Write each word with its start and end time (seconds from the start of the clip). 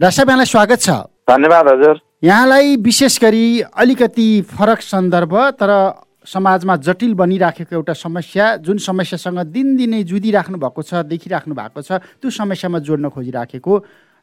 Doctor 0.00 0.10
साहब 0.10 0.28
यहाँलाई 0.28 0.46
स्वागत 0.46 0.80
छ। 0.80 0.90
धन्यवाद 1.30 1.68
हजुर। 1.68 2.00
यहाँलाई 2.24 2.76
विशेष 2.82 3.18
गरी 3.22 3.60
अलिकति 3.62 4.28
फरक 4.42 4.80
सन्दर्भ 4.82 5.34
तर 5.54 5.70
समाजमा 6.26 6.76
जटिल 6.82 7.14
बनिराखेको 7.14 7.74
एउटा 7.76 7.92
समस्या 7.94 8.56
जुन 8.58 8.78
समस्यासँग 8.82 9.38
दिनदिनै 9.54 10.02
जुधिराख्नु 10.02 10.58
भएको 10.58 10.82
छ 10.82 11.06
देखिराख्नु 11.06 11.54
भएको 11.54 11.82
छ 11.82 12.02
त्यो 12.18 12.30
समस्यामा 12.30 12.78
जोड्न 12.82 13.08
खोजिराखेको। 13.08 13.72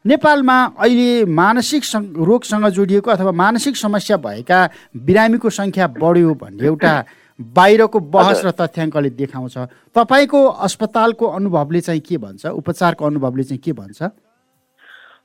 नेपालमा 0.04 0.56
अहिले 0.76 1.24
मानसिक 1.24 1.82
रोगसँग 2.20 2.68
जोडिएको 2.68 3.10
अथवा 3.10 3.32
मानसिक 3.32 3.76
समस्या 3.76 4.16
भएका 4.20 4.58
बिरामीको 4.92 5.50
सङ्ख्या 5.50 5.86
बढ्यो 5.96 6.34
भन्ने 6.36 6.66
एउटा 6.68 6.92
बाहिरको 7.40 7.98
बहस 8.12 8.44
र 8.44 8.50
तथ्याङ्कले 8.60 9.10
देखाउँछ। 9.16 9.56
तपाईँको 9.96 10.40
अस्पतालको 10.68 11.26
अनुभवले 11.32 11.80
चाहिँ 11.80 12.00
के 12.04 12.16
भन्छ? 12.20 12.46
उपचारको 12.60 13.06
अनुभवले 13.06 13.44
चाहिँ 13.48 13.62
के 13.64 13.72
भन्छ? 13.72 14.12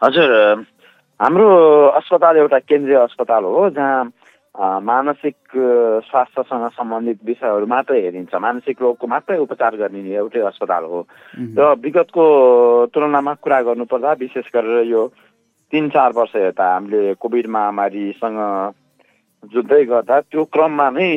हजुर 0.02 0.32
हाम्रो 1.20 1.48
अस्पताल 1.97 2.38
एउटा 2.38 2.60
केन्द्रीय 2.69 2.97
अस्पताल 2.97 3.43
हो 3.43 3.69
जहाँ 3.69 4.11
मानसिक 4.82 5.36
स्वास्थ्यसँग 6.10 6.68
सम्बन्धित 6.73 7.20
विषयहरू 7.25 7.65
मात्रै 7.65 8.01
हेरिन्छ। 8.01 8.36
मानसिक 8.36 8.82
रोगको 8.82 9.07
मात्रै 9.07 9.37
उपचार 9.37 9.75
गर्ने 9.78 10.01
एउटै 10.18 10.42
अस्पताल 10.50 10.83
हो। 10.83 11.00
र 11.57 11.73
विगतको 11.78 12.25
तुलनामा 12.93 13.33
कुरा 13.37 13.61
गर्नुपर्दा 13.61 14.11
विशेष 14.18 14.50
गरेर 14.54 14.86
यो 14.89 15.06
तिन 15.73 15.89
चार 15.89 16.11
वर्ष 16.18 16.36
यता 16.36 16.73
हामीले 16.73 17.14
कोभिड 17.21 17.48
महामारीसँग 17.54 18.39
जुझ्दै 19.54 19.84
गर्दा 19.86 20.20
त्यो 20.25 20.43
क्रममा 20.54 20.89
नै 20.89 21.09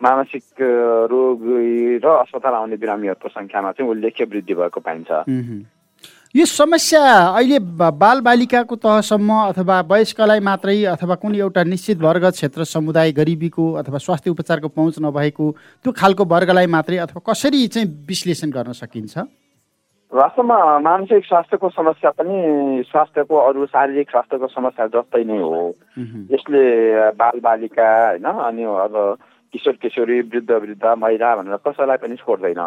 मानसिक 0.00 0.44
रोग 1.12 1.40
र 2.00 2.06
अस्पताल 2.16 2.54
आउने 2.54 2.76
बिरामीहरूको 2.80 3.28
सङ्ख्यामा 3.28 3.72
चाहिँ 3.72 3.90
उल्लेख्य 3.90 4.24
वृद्धि 4.24 4.54
भएको 4.54 4.80
पाइन्छ। 4.80 5.10
यो 6.36 6.44
समस्या 6.44 7.00
अहिले 7.32 7.58
बालबालिकाको 7.96 8.76
तहसम्म 8.76 9.30
अथवा 9.56 9.76
वयस्कलाई 9.88 10.40
मात्रै 10.44 10.74
अथवा 10.92 11.14
कुनै 11.22 11.38
एउटा 11.38 11.62
निश्चित 11.64 11.98
वर्ग 11.98 12.24
क्षेत्र 12.30 12.64
समुदाय 12.68 13.12
गरिबीको 13.18 13.64
अथवा 13.80 13.98
स्वास्थ्य 13.98 14.30
उपचारको 14.30 14.68
पहुँच 14.68 14.96
नभएको 15.00 15.46
त्यो 15.84 15.92
खालको 15.96 16.24
वर्गलाई 16.32 16.66
मात्रै 16.76 16.96
अथवा 17.06 17.20
कसरी 17.28 17.66
चाहिँ 17.68 17.88
विश्लेषण 18.08 18.50
गर्न 18.52 18.72
सकिन्छ? 18.80 19.14
वास्तवमा 20.12 20.58
मानसिक 20.88 21.24
स्वास्थ्यको 21.24 21.68
समस्या 21.70 22.10
पनि 22.20 22.36
स्वास्थ्यको 22.90 23.34
अरू 23.46 23.66
शारीरिक 23.72 24.10
स्वास्थ्यको 24.10 24.46
समस्या 24.58 24.86
जस्तै 24.92 25.24
नै 25.24 25.40
हो। 25.40 25.64
यसले 26.36 26.62
बालबालिका 27.16 27.88
होइन 27.96 28.28
अनि 28.28 28.68
अब 28.84 28.94
किशोर 29.54 29.80
किशोरी 29.82 30.20
वृद्ध 30.28 30.50
वृद्ध 30.52 30.84
महिला 31.00 31.34
भनेर 31.36 31.64
कसैलाई 31.64 32.04
पनि 32.04 32.16
छोड्दैन। 32.20 32.62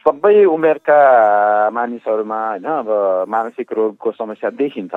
सबै 0.00 0.44
उमेरका 0.44 0.98
मानिसहरूमा 1.76 2.40
होइन 2.48 2.64
अब 2.64 2.88
मानसिक 3.28 3.72
रोगको 3.72 4.10
समस्या 4.12 4.50
देखिन्छ। 4.56 4.94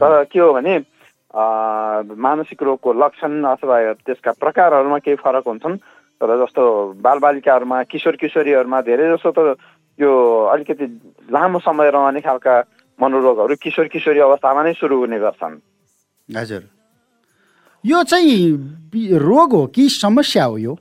तर 0.00 0.24
के 0.30 0.38
हो 0.38 0.52
भने 0.52 0.74
मानसिक 1.34 2.62
रोगको 2.62 2.92
लक्षण 2.92 3.32
अथवा 3.44 3.76
त्यसका 4.06 4.32
प्रकारहरूमा 4.38 4.98
केही 5.02 5.16
फरक 5.18 5.44
हुन्छन्। 5.46 5.76
तर 6.20 6.28
जस्तो 6.40 6.62
बालबालिकाहरूमा 7.02 7.82
किशोर 7.90 8.16
किशोरीहरूमा 8.16 8.80
धेरै 8.88 9.06
जसो 9.16 9.30
त 9.34 9.58
यो 9.98 10.12
अलिकति 10.54 10.86
लामो 11.28 11.58
समय 11.60 11.90
रहने 11.90 12.20
खालका 12.20 12.54
मनोरोगहरू 12.98 13.54
किशोर 13.60 13.86
किशोरी 13.92 14.20
अवस्थामा 14.20 14.62
नै 14.62 14.72
सुरु 14.80 14.96
हुने 14.96 15.18
गर्छन्। 15.20 15.60
हजुर। 16.28 16.62
यो 17.84 18.02
चाहिँ 18.02 18.40
रोग 19.20 19.52
हो 19.52 19.66
कि 19.74 19.88
समस्या 19.92 20.44
हो 20.44 20.56
यो? 20.58 20.72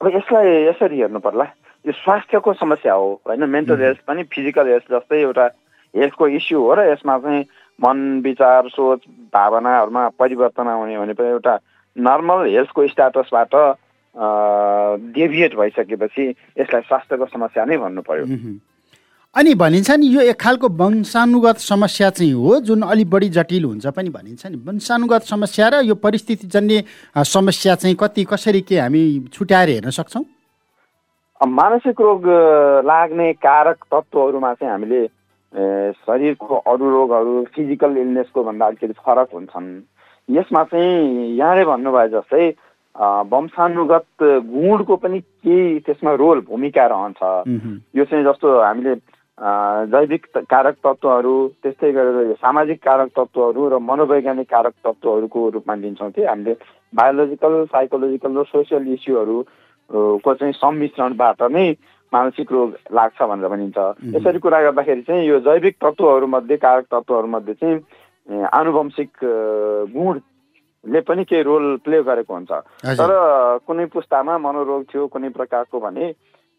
अब 0.00 0.06
यसलाई 0.14 0.48
यसरी 0.64 0.96
हेर्नु 1.00 1.20
पर्ला 1.20 1.44
यो 1.86 1.92
स्वास्थ्यको 1.92 2.52
समस्या 2.52 2.94
हो 2.94 3.08
होइन? 3.26 3.44
मेन्टल 3.48 3.80
हेल्थ 3.82 4.00
पनि 4.06 4.22
फिजिकल 4.32 4.68
हेल्थ 4.68 4.92
जस्तै 4.92 5.20
एउटा 5.20 5.46
हेल्थको 5.94 6.28
इस्यु 6.28 6.60
हो 6.60 6.74
र 6.74 6.90
यसमा 6.90 7.18
चाहिँ 7.18 7.44
मन 7.78 7.98
विचार 8.24 8.68
सोच 8.74 9.00
भावनाहरूमा 9.34 10.08
परिवर्तन 10.18 10.66
आउने 10.68 10.98
भनेको 10.98 11.24
एउटा 11.24 11.54
नर्मल 11.96 12.46
हेल्थको 12.50 12.86
स्ट्याटसबाट 12.88 13.54
डेभिएट 15.14 15.54
भइसकेपछि 15.56 16.24
यसलाई 16.58 16.82
स्वास्थ्यको 16.88 17.26
समस्या 17.26 17.64
नै 17.64 17.76
भन्नु 17.76 18.02
पर्यो। 18.02 18.24
अनि 19.36 19.54
भनिन्छ 19.54 19.90
नि 19.90 20.06
यो 20.08 20.20
एक 20.32 20.40
खालको 20.40 20.68
वंशानुगत 20.76 21.56
समस्या 21.60 22.10
चाहिँ 22.10 22.32
हो 22.32 22.60
जुन 22.60 22.82
अलिक 22.82 23.10
बढी 23.10 23.28
जटिल 23.28 23.64
हुन्छ 23.64 23.86
पनि 23.92 24.10
भनिन्छ 24.10 24.46
नि। 24.46 24.56
वंशानुगत 24.66 25.22
समस्या 25.28 25.68
र 25.68 25.84
यो 25.84 25.94
परिस्थितिजन्य 25.94 26.84
समस्या 27.24 27.74
चाहिँ 27.74 27.96
कति 28.00 28.24
कसरी 28.24 28.60
के 28.64 28.78
हामी 28.80 29.02
छुट्याएर 29.32 29.68
हेर्न 29.68 29.90
सक्छौँ? 29.92 30.24
मानसिक 31.40 32.00
रोग 32.00 32.26
लाग्ने 32.86 33.32
कारक 33.32 33.84
तत्त्वहरूमा 33.92 34.52
चाहिँ 34.54 34.72
हामीले 34.72 35.06
शरीरको 36.06 36.56
अरू 36.64 36.90
रोगहरू 36.90 37.44
फिजिकल 37.54 37.96
इलनेसको 37.96 38.44
भन्दा 38.44 38.66
अलिकति 38.66 38.92
फरक 39.04 39.28
हुन्छन्। 39.34 39.68
यसमा 40.28 40.62
चाहिँ 40.64 41.36
यहाँले 41.36 41.64
भन्नुभयो 41.64 42.08
जस्तै 42.16 42.48
वंशानुगत 43.28 44.22
गुणको 44.48 44.96
पनि 44.96 45.20
केही 45.20 45.78
त्यसमा 45.86 46.12
रोल 46.16 46.40
भूमिका 46.48 46.86
रहन्छ। 46.86 47.20
यो 47.96 48.04
चाहिँ 48.04 48.24
जस्तो 48.24 48.48
हामीले 48.60 48.94
जैविक 49.92 50.26
कारक 50.48 50.76
तत्त्वहरू 50.80 51.36
त्यस्तै 51.62 51.92
गरेर 51.92 52.26
यो 52.26 52.34
सामाजिक 52.40 52.82
कारक 52.82 53.08
तत्त्वहरू 53.12 53.68
र 53.68 53.78
मनोवैज्ञानिक 53.84 54.48
कारक 54.48 54.74
तत्त्वहरूको 54.80 55.48
रूपमा 55.52 55.74
लिन्छौँ 55.84 56.10
कि 56.10 56.24
हामीले। 56.24 56.56
बायोलोजिकल 56.96 57.64
साइकोलोजिकल 57.68 58.38
र 58.38 58.44
सोसियल 58.48 58.92
इस्युहरू 58.92 59.36
को 59.90 60.34
चाहिँ 60.34 60.52
सम्मिश्रणबाट 60.52 61.42
नै 61.42 61.70
मानसिक 62.12 62.52
रोग 62.52 62.74
लाग्छ 62.92 63.22
भनेर 63.22 63.48
भनिन्छ। 63.48 63.78
यसरी 64.14 64.38
कुरा 64.38 64.60
गर्दाखेरि 64.62 65.02
चाहिँ 65.02 65.26
यो 65.26 65.38
जैविक 65.40 65.76
तत्त्वहरूमध्ये 65.82 66.56
कारक 66.56 66.84
तत्त्वहरूमध्ये 66.90 67.54
चाहिँ 67.54 68.44
आनुवंशिक 68.46 69.10
गुणले 69.94 71.00
पनि 71.00 71.24
केही 71.24 71.42
रोल 71.42 71.76
प्ले 71.84 72.02
गरेको 72.02 72.34
हुन्छ। 72.34 72.52
तर 72.98 73.10
कुनै 73.66 73.86
पुस्तामा 73.90 74.38
मनोरोग 74.38 74.82
थियो 74.90 75.06
कुनै 75.06 75.28
प्रकारको 75.34 75.80
भने 75.80 76.14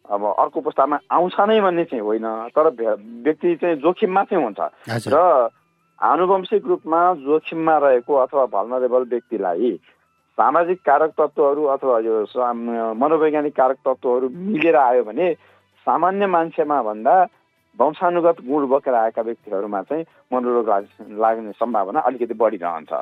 अब 0.08 0.24
अर्को 0.40 0.60
पुस्तामा 0.62 1.00
आउँछ 1.12 1.36
नै 1.48 1.60
भन्ने 1.62 1.84
चाहिँ 1.84 2.04
होइन। 2.04 2.28
तर 2.56 2.70
व्यक्ति 3.24 3.56
चाहिँ 3.56 3.76
जोखिममा 3.84 4.24
चाहिँ 4.24 4.44
हुन्छ। 4.44 4.60
र 5.12 5.50
आनुवंशिक 6.00 6.66
रूपमा 6.68 7.02
जोखिममा 7.26 7.78
रहेको 7.78 8.14
अथवा 8.16 8.46
भल्नरेबल 8.46 9.04
व्यक्तिलाई 9.10 9.72
सामाजिक 10.38 10.80
कारक 10.86 11.12
तत्त्वहरू 11.18 11.64
अथवा 11.74 12.00
यो 12.00 12.16
मनोवैज्ञानिक 12.94 13.53
कारक 13.53 13.78
तत्त्वहरू 13.88 14.30
मिलेर 14.30 14.75
आयो 14.75 15.03
भने 15.03 15.34
सामान्य 15.88 16.28
मान्छेमा 16.28 16.81
भन्दा 16.84 17.16
वंशानुगत 17.80 18.38
गुण 18.46 18.68
बोकेर 18.68 18.94
आएका 18.94 19.22
व्यक्तिहरूमा 19.22 19.81
चाहिँ 19.81 20.03
मनोरोग 20.34 20.70
लाग- 20.70 21.20
लाग्ने 21.22 21.52
सम्भावना 21.52 22.00
अलिकति 22.00 22.34
बढी 22.34 22.58
रहन्छ। 22.58 22.94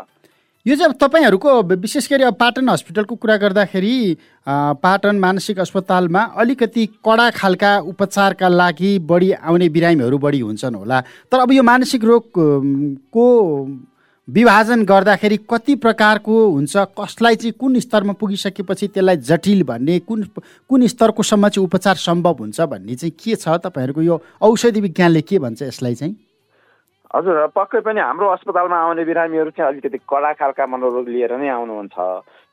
यो 0.65 0.75
चाहिँ 0.75 0.93
तपाईँहरूको 0.93 1.51
विशेष 1.77 2.09
गरी 2.11 2.23
अब 2.23 2.35
पाटन 2.39 2.69
हस्पिटलको 2.69 3.15
कुरा 3.15 3.37
गर्दाखेरि 3.37 4.17
पाटन 4.83 5.15
मानसिक 5.19 5.59
अस्पतालमा 5.59 6.21
अलिकति 6.41 6.85
कडा 7.05 7.29
खालका 7.31 7.71
उपचारका 7.91 8.47
लागि 8.47 8.91
बढी 9.11 9.31
आउने 9.31 9.69
बिरामीहरू 9.69 10.17
बढी 10.17 10.39
हुन्छन् 10.39 10.75
होला। 10.75 11.01
तर 11.31 11.39
अब 11.39 11.51
यो 11.51 11.63
मानसिक 11.63 12.03
रोग 12.03 12.23
अम, 12.39 12.95
को 13.13 13.25
विभाजन 14.27 14.83
गर्दाखेरि 14.85 15.37
कति 15.49 15.75
प्रकारको 15.75 16.33
हुन्छ 16.49 16.77
कसलाई 16.99 17.35
चाहिँ 17.35 17.51
कुन 17.61 17.79
स्तरमा 17.79 18.13
पुगिसकेपछि 18.19 18.87
त्यसलाई 18.87 19.17
जटिल 19.21 19.61
भन्ने 19.63 19.97
कुन 19.99 20.23
कुन 20.69 20.85
स्तरकोसम्म 20.87 21.47
चाहिँ 21.47 21.65
उपचार 21.67 21.95
सम्भव 21.95 22.35
हुन्छ 22.39 22.61
भन्ने 22.61 22.95
चाहिँ 22.95 23.11
के 23.13 23.35
छ? 23.35 23.47
तपाईँहरूको 23.61 24.01
यो 24.01 24.19
औषधि 24.41 24.81
विज्ञानले 24.81 25.21
के 25.21 25.39
भन्छ 25.39 25.61
यसलाई 25.61 25.95
चाहिँ? 25.95 26.15
हजुर 27.15 27.47
पक्कै 27.53 27.79
पनि 27.85 28.01
हाम्रो 28.01 28.29
अस्पतालमा 28.29 28.77
आउने 28.77 29.05
बिरामीहरू 29.05 29.49
चाहिँ 29.53 29.69
अलिकति 29.71 29.97
कडा 30.09 30.33
खालका 30.41 30.65
मनोरोग 30.73 31.07
लिएर 31.07 31.37
नै 31.37 31.49
आउनुहुन्छ। 31.49 31.95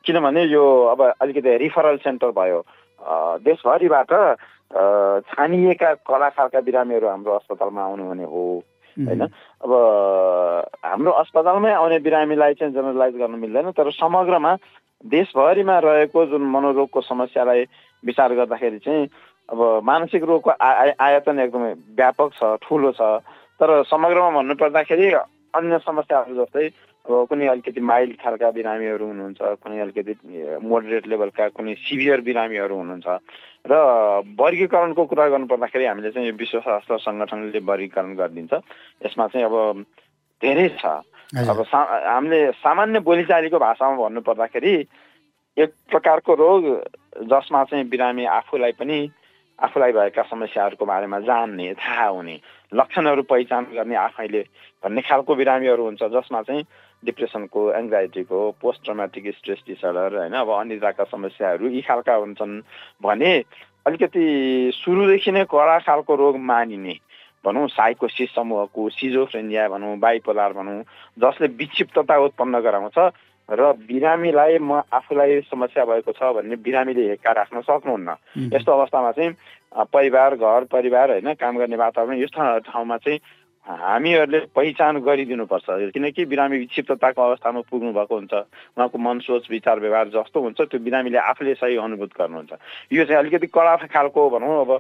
किनभने 0.05 0.43
यो 0.53 0.65
अब 0.93 1.01
अलिकति 1.25 1.57
रिफरल 1.57 1.97
सेन्टर 2.05 2.31
भयो। 2.37 2.61
देशभरिबाट 3.49 4.13
छानिएका 5.25 5.95
कडा 6.05 6.29
खालका 6.37 6.61
बिरामीहरू 6.69 7.09
हाम्रो 7.09 7.33
अस्पतालमा 7.33 7.83
आउनुहुने 7.83 8.25
हो। 8.29 8.45
होइन? 8.99 9.23
अब 9.65 9.71
हाम्रो 10.85 11.11
अस्पतालमै 11.13 11.73
आउने 11.73 11.99
बिरामीलाई 11.99 12.55
चाहिँ 12.55 12.75
जेनरलाइज 12.75 13.15
गर्न 13.17 13.35
मिल्दैन 13.39 13.71
तर 13.71 13.91
समग्रमा 13.91 14.53
देशभरिमा 15.05 15.79
रहेको 15.79 16.27
जुन 16.27 16.43
मनोरोगको 16.43 17.01
समस्यालाई 17.01 17.65
विचार 18.05 18.35
गर्दाखेरि 18.35 18.79
चाहिँ 18.79 19.09
अब 19.49 19.81
मानसिक 19.85 20.23
रोगको 20.25 20.51
आयतन 21.01 21.39
एकदमै 21.39 21.73
व्यापक 21.97 22.31
छ 22.39 22.57
ठुलो 22.63 22.93
छ। 22.93 23.03
तर 23.61 23.83
समग्रमा 23.91 24.31
भन्नुपर्दाखेरि 24.31 25.13
अन्य 25.55 25.79
समस्याहरू 25.79 26.35
जस्तै 26.35 26.69
कुनै 27.05 27.47
अलिकति 27.49 27.81
माइल्ड 27.83 28.15
खालका 28.23 28.51
बिरामीहरू 28.51 29.07
हुनुहुन्छ 29.07 29.41
कुनै 29.59 29.79
अलिकति 29.81 30.15
मोडरेट 30.63 31.07
लेभलका 31.07 31.49
कुनै 31.51 31.75
सिभियर 31.83 32.21
बिरामीहरू 32.23 32.75
हुनुहुन्छ 32.77 33.07
र 33.67 33.73
वर्गीकरणको 34.39 35.03
कुरा 35.05 35.27
गर्नुपर्दाखेरि 35.29 35.85
हामीले 35.85 36.11
चाहिँ 36.11 36.29
यो 36.29 36.35
विश्व 36.37 36.61
स्वास्थ्य 36.61 36.99
सङ्गठनले 36.99 37.59
वर्गीकरण 37.61 38.15
गरिदिन्छ। 38.15 38.53
यसमा 39.07 39.27
चाहिँ 39.27 39.47
अब 39.47 39.85
धेरै 40.43 40.69
छ। 40.79 40.85
अब 41.33 41.63
सा 41.65 41.81
हामीले 42.07 42.41
सामान्य 42.63 43.01
बोलीचालीको 43.01 43.59
भाषामा 43.59 43.97
भन्नुपर्दाखेरि 43.99 44.75
एक 45.57 45.71
प्रकारको 45.91 46.35
रोग 46.35 46.63
जसमा 47.27 47.65
चाहिँ 47.65 47.89
बिरामी 47.89 48.25
आफूलाई 48.31 48.73
पनि 48.79 48.99
आफूलाई 49.59 49.93
भएका 49.93 50.23
समस्याहरूको 50.23 50.85
बारेमा 50.87 51.19
जान्ने 51.21 51.73
थाहा 51.75 52.07
हुने 52.09 52.37
लक्षणहरू 52.73 53.23
पहिचान 53.23 53.65
गर्ने 53.75 53.97
आफैले 53.97 54.43
भन्ने 54.85 55.01
खालको 55.03 55.35
बिरामीहरू 55.35 55.83
हुन्छ 55.85 56.03
जसमा 56.15 56.43
चाहिँ 56.43 56.65
डिप्रेसनको 57.05 57.61
एङ्जाइटीको 57.73 58.41
पोस्ट 58.61 58.85
ट्रोमेटिक 58.85 59.35
स्ट्रेस 59.37 59.63
डिसअर्डर 59.67 60.17
होइन? 60.19 60.35
अब 60.35 60.51
अनिद्राका 60.51 61.05
समस्याहरू 61.05 61.69
यी 61.69 61.81
खालका 61.83 62.15
हुन्छन् 62.15 62.61
भने 63.03 63.33
अलिकति 63.87 64.25
सुरुदेखि 64.75 65.33
नै 65.33 65.45
कडा 65.51 65.79
खालको 65.83 66.15
रोग 66.15 66.39
मानिने 66.41 66.95
भनौँ 67.45 67.67
साइकोसिस 67.69 68.35
समूहको 68.35 68.89
सिजोफ्रेनिया 68.91 69.69
भनौँ 69.69 69.97
बाइपोलार 69.99 70.53
भनौँ 70.53 70.83
जसले 71.19 71.47
विक्षिप्तता 71.59 72.19
उत्पन्न 72.25 72.61
गराउँछ 72.61 72.99
र 73.49 73.73
बिरामीलाई 73.85 74.59
म 74.63 74.83
आफूलाई 74.87 75.41
समस्या 75.51 75.85
भएको 75.85 76.13
छ 76.13 76.31
भन्ने 76.33 76.57
बिरामीले 76.63 77.09
हेक्का 77.09 77.33
राख्न 77.33 77.61
सक्नुहुन्न। 77.61 78.15
यस्तो 78.55 78.73
अवस्थामा 78.73 79.11
चाहिँ 79.13 79.35
परिवार 79.93 80.37
घर 80.37 80.65
परिवार 80.71 81.11
होइन 81.11 81.33
काम 81.35 81.59
गर्ने 81.59 81.77
वातावरण 81.77 82.23
यस्तो 82.23 82.59
ठाउँमा 82.71 82.97
चाहिँ 82.97 83.19
हामीहरूले 83.67 84.39
पहिचान 84.55 84.99
गरिदिनुपर्छ। 85.07 85.95
किनकि 85.95 86.25
बिरामी 86.27 86.59
विक्षिप्तताको 86.59 87.21
अवस्थामा 87.23 87.61
पुग्नु 87.71 87.93
भएको 87.93 88.15
हुन्छ। 88.15 88.35
उहाँको 88.75 88.99
मन 88.99 89.19
सोच 89.23 89.47
विचार 89.51 89.81
व्यवहार 89.81 90.09
जस्तो 90.11 90.39
हुन्छ 90.43 90.61
त्यो 90.67 90.79
बिरामीले 90.83 91.19
आफूले 91.19 91.55
सही 91.55 91.77
अनुभूत 91.79 92.11
गर्नुहुन्छ। 92.19 92.53
यो 92.93 93.05
चाहिँ 93.05 93.19
अलिकति 93.23 93.47
कडा 93.47 93.77
खालको 93.87 94.21
भनौँ 94.31 94.61
अब। 94.61 94.71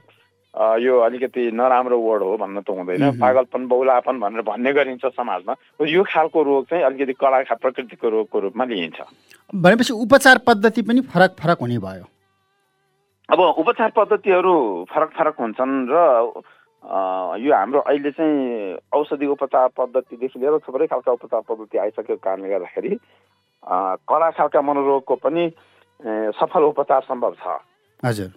यो 0.52 0.99
अलिकति 1.00 1.50
नराम्रो 1.56 1.96
वर्ड 1.96 2.23
हो 2.23 2.37
भन्न 2.37 2.61
त 2.61 2.69
हुँदैन। 2.69 3.17
पागलपन 3.17 3.62
बौलापन 3.73 4.20
भनेर 4.20 4.43
भन्ने 4.44 4.73
गरिन्छ 4.73 5.05
समाजमा। 5.17 5.55
यो 5.81 6.02
खालको 6.05 6.43
रोग 6.43 6.67
चाहिँ 6.69 6.85
अलिकति 6.85 7.12
कडा 7.17 7.55
प्रकृतिको 7.56 8.08
रोगको 8.08 8.38
रूपमा 8.40 8.64
लिइन्छ। 8.64 9.00
भनेपछि 9.49 9.93
उपचार 9.94 10.38
पद्धति 10.44 10.82
पनि 10.82 11.00
फरक 11.08 11.37
फरक 11.40 11.58
हुने 11.61 11.78
भयो। 11.78 12.05
अब 13.28 13.40
उपचार 13.40 13.90
पद्धतिहरू 13.96 14.55
फरक 14.93 15.11
फरक 15.17 15.37
हुन्छन् 15.40 15.73
र 15.88 15.96
यो 16.82 17.55
हाम्रो 17.55 17.81
अहिले 17.81 18.11
चाहिँ 18.11 18.76
औषधि 18.93 19.26
उपचार 19.26 19.69
पद्धतिदेखि 19.79 20.38
लिएर 20.40 20.58
थुप्रै 20.67 20.87
खालका 20.87 21.12
उपचार 21.12 21.40
पद्धति 21.49 21.79
आइसकेको 21.79 22.17
कारणले 22.19 22.49
गर्दाखेरि 22.49 22.93
कडा 24.11 24.31
खालका 24.37 24.61
मनोरोगको 24.62 25.14
पनि 25.23 25.44
सफल 26.38 26.62
उपचार 26.62 27.00
सम्भव 27.06 27.34
छ। 27.38 27.58
हजुर। 28.02 28.31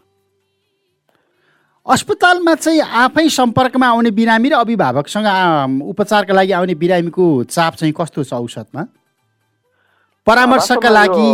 अस्पतालमा 1.86 2.54
चाहिँ 2.56 2.82
आफै 2.82 3.28
सम्पर्कमा 3.30 3.88
आउने 3.88 4.12
बिरामी 4.12 4.50
र 4.50 4.54
अभिभावकसँग 4.62 5.28
उपचारका 5.82 6.34
लागि 6.34 6.52
आउने 6.52 6.76
बिरामीको 6.76 7.26
चाप 7.50 7.74
चाहिँ 7.82 7.94
कस्तो 7.98 8.24
छ 8.24 8.34
औषधमा? 8.34 8.84
परामर्शका 10.26 10.90
लागि 10.90 11.32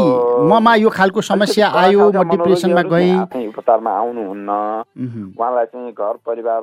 ममा 0.51 0.73
यो 0.75 0.89
खालको 0.91 1.21
समस्या 1.23 1.67
आयो 1.79 2.11
म 2.11 2.23
डिप्रेसनमा 2.27 2.81
गएँ। 2.91 3.47
उपचारमा 3.47 3.87
आउनुहुन्न। 3.87 4.51
उहाँलाई 5.39 5.65
चाहिँ 5.71 5.91
घर 5.95 6.15
परिवार 6.27 6.61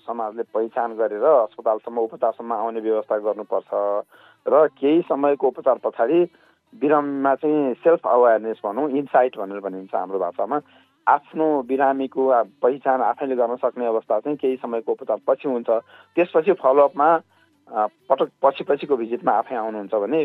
समाजले 0.00 0.42
पहिचान 0.48 0.96
गरेर 0.96 1.24
अस्पतालसम्म 1.24 1.98
उपचारसम्म 2.08 2.52
आउने 2.56 2.80
व्यवस्था 2.80 3.16
गर्नुपर्छ। 3.20 3.70
र 4.48 4.66
केही 4.80 5.00
समयको 5.12 5.46
उपचार 5.46 5.76
पछाडि 5.84 6.24
बिरामीमा 6.72 7.34
चाहिँ 7.36 7.74
सेल्फ 7.84 8.06
अवेरनेस 8.08 8.56
भनौँ 8.64 8.88
इन्साइट 8.96 9.36
भनेर 9.36 9.60
भनिन्छ 9.60 9.92
हाम्रो 9.92 10.18
भाषामा। 10.18 10.56
आफ्नो 11.06 11.46
बिरामीको 11.68 12.22
पहिचान 12.64 12.98
आफैले 13.12 13.36
गर्न 13.36 13.56
सक्ने 13.60 13.86
अवस्था 13.86 14.18
चाहिँ 14.24 14.36
केही 14.40 14.56
समयको 14.64 14.92
उपचार 14.92 15.20
पछि 15.28 15.48
हुन्छ। 15.52 15.68
त्यसपछि 16.16 16.52
फलोअपमा 16.64 17.08
पटक 18.08 18.28
पछि 18.40 18.64
पछिको 18.64 18.96
भिजिटमा 18.96 19.32
आफै 19.36 19.54
आउनुहुन्छ 19.54 19.94
भने 20.00 20.24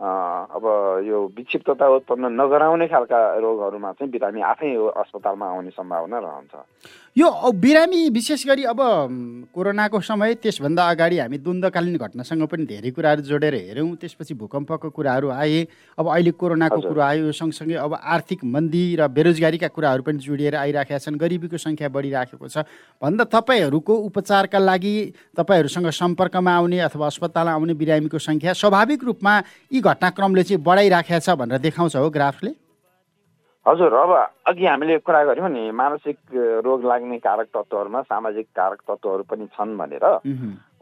अब 0.00 0.64
यो 1.06 1.18
विक्षिप्तता 1.36 1.86
उत्पन्न 1.88 2.24
नगराउने 2.40 2.86
खालका 2.88 3.18
रोगहरूमा 3.38 3.92
चाहिँ 3.92 4.10
बिरामी 4.10 4.40
आफै 4.42 4.74
अस्पतालमा 4.74 5.46
आउने 5.46 5.70
सम्भावना 5.70 6.18
रहन्छ। 6.18 6.54
यो 7.16 7.50
बिरामी 7.54 8.08
विशेष 8.10 8.44
गरी 8.46 8.64
अब 8.66 8.78
कोरोनाको 9.54 10.00
समय 10.02 10.34
त्यसभन्दा 10.34 10.82
अगाडि 10.90 11.18
हामी 11.18 11.38
द्वन्द्वकालीन 11.38 11.96
घटनासँग 11.96 12.42
पनि 12.50 12.64
धेरै 12.66 12.90
कुराहरू 12.90 13.22
जोडेर 13.22 13.54
हेऱ्यौँ। 13.54 13.94
त्यसपछि 14.02 14.34
भूकम्पको 14.34 14.90
कुराहरू 14.90 15.28
आए। 15.30 15.62
अब 15.94 16.10
अहिले 16.10 16.30
कोरोनाको 16.34 16.80
कुरो 16.82 17.00
आयो। 17.00 17.30
सँगसँगै 17.30 17.74
अब 17.78 17.94
आर्थिक 17.94 18.42
मन्दी 18.44 18.84
र 18.98 19.06
बेरोजगारीका 19.06 19.68
कुराहरू 19.70 20.02
पनि 20.02 20.18
जोडिएर 20.18 20.54
आइराखेका 20.58 20.98
छन्। 20.98 21.14
गरिबीको 21.14 21.54
सङ्ख्या 21.54 21.88
बढिराखेको 21.94 22.48
छ। 22.50 22.66
भन्दा 22.98 23.24
तपाईँहरूको 23.30 23.94
उपचारका 24.10 24.58
लागि 24.58 24.94
तपाईँहरूसँग 25.38 25.90
सम्पर्कमा 25.94 26.50
आउने 26.50 26.78
अथवा 26.90 27.06
अस्पतालमा 27.06 27.54
आउने 27.54 27.74
बिरामीको 27.78 28.18
सङ्ख्या 28.18 28.52
स्वाभाविक 28.58 29.04
रूपमा 29.04 29.34
यी 29.70 29.80
घटनाक्रमले 29.80 30.42
चाहिँ 30.42 30.62
बढाइराखेको 30.66 31.22
छ 31.22 31.38
भनेर 31.38 31.62
देखाउँछ 31.62 31.94
हो 31.94 32.10
ग्राफले। 32.10 32.63
हजुर 33.66 33.92
अब 33.94 34.12
अघि 34.46 34.66
हामीले 34.66 34.98
कुरा 34.98 35.24
गऱ्यौँ 35.24 35.48
नि 35.48 35.70
मानसिक 35.72 36.18
रोग 36.64 36.84
लाग्ने 36.84 37.18
कारक 37.18 37.46
तत्त्वहरूमा 37.48 38.02
सामाजिक 38.02 38.46
कारक 38.56 38.80
तत्त्वहरू 38.88 39.22
पनि 39.24 39.46
छन् 39.56 39.76
भनेर। 39.78 40.04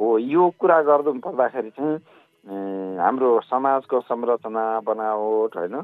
हो 0.00 0.06
यो 0.18 0.48
कुरा 0.58 0.80
गर्नु 0.82 1.20
पर्दाखेरि 1.20 1.70
चाहिँ 1.70 2.98
हाम्रो 2.98 3.30
समाजको 3.46 4.00
संरचना 4.00 4.64
बनावट 4.80 5.56
होइन? 5.56 5.76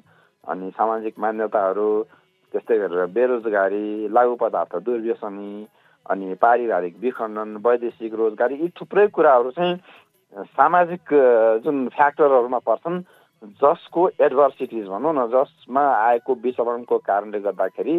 अनि 0.45 0.71
सामाजिक 0.71 1.15
मान्यताहरू 1.19 1.89
त्यस्तै 2.55 2.79
गरेर 2.79 3.07
बेरोजगारी 3.15 3.87
लागु 4.09 4.35
पदार्थ 4.35 4.77
दुर्व्यसनी 4.83 5.53
अनि 6.07 6.35
पारिवारिक 6.35 6.95
विखण्डन 7.01 7.51
वैदेशिक 7.63 8.15
रोजगारी 8.15 8.55
यी 8.55 8.69
थुप्रै 8.75 9.07
कुराहरू 9.15 9.51
चाहिँ 9.51 9.75
सामाजिक 10.51 11.15
जुन 11.65 11.77
फ्याक्टरहरूमा 11.89 12.59
पर्छन् 12.59 13.03
जसको 13.43 14.09
एडभर्सिटिज 14.21 14.87
भनौँ 14.89 15.15
न 15.15 15.27
जसमा 15.31 15.83
आएको 15.97 16.35
विचरणको 16.45 16.99
कारणले 16.99 17.41
गर्दाखेरि 17.41 17.97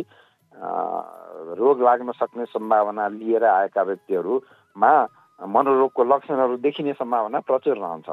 रोग 1.59 1.81
लाग्न 1.83 2.11
सक्ने 2.11 2.45
सम्भावना 2.45 3.07
लिएर 3.07 3.43
आएका 3.45 3.81
व्यक्तिहरूमा 3.83 4.91
मनोरोगको 5.39 6.03
लक्षणहरू 6.03 6.55
देखिने 6.59 6.93
सम्भावना 6.93 7.39
प्रचुर 7.47 7.77
रहन्छ। 7.77 8.09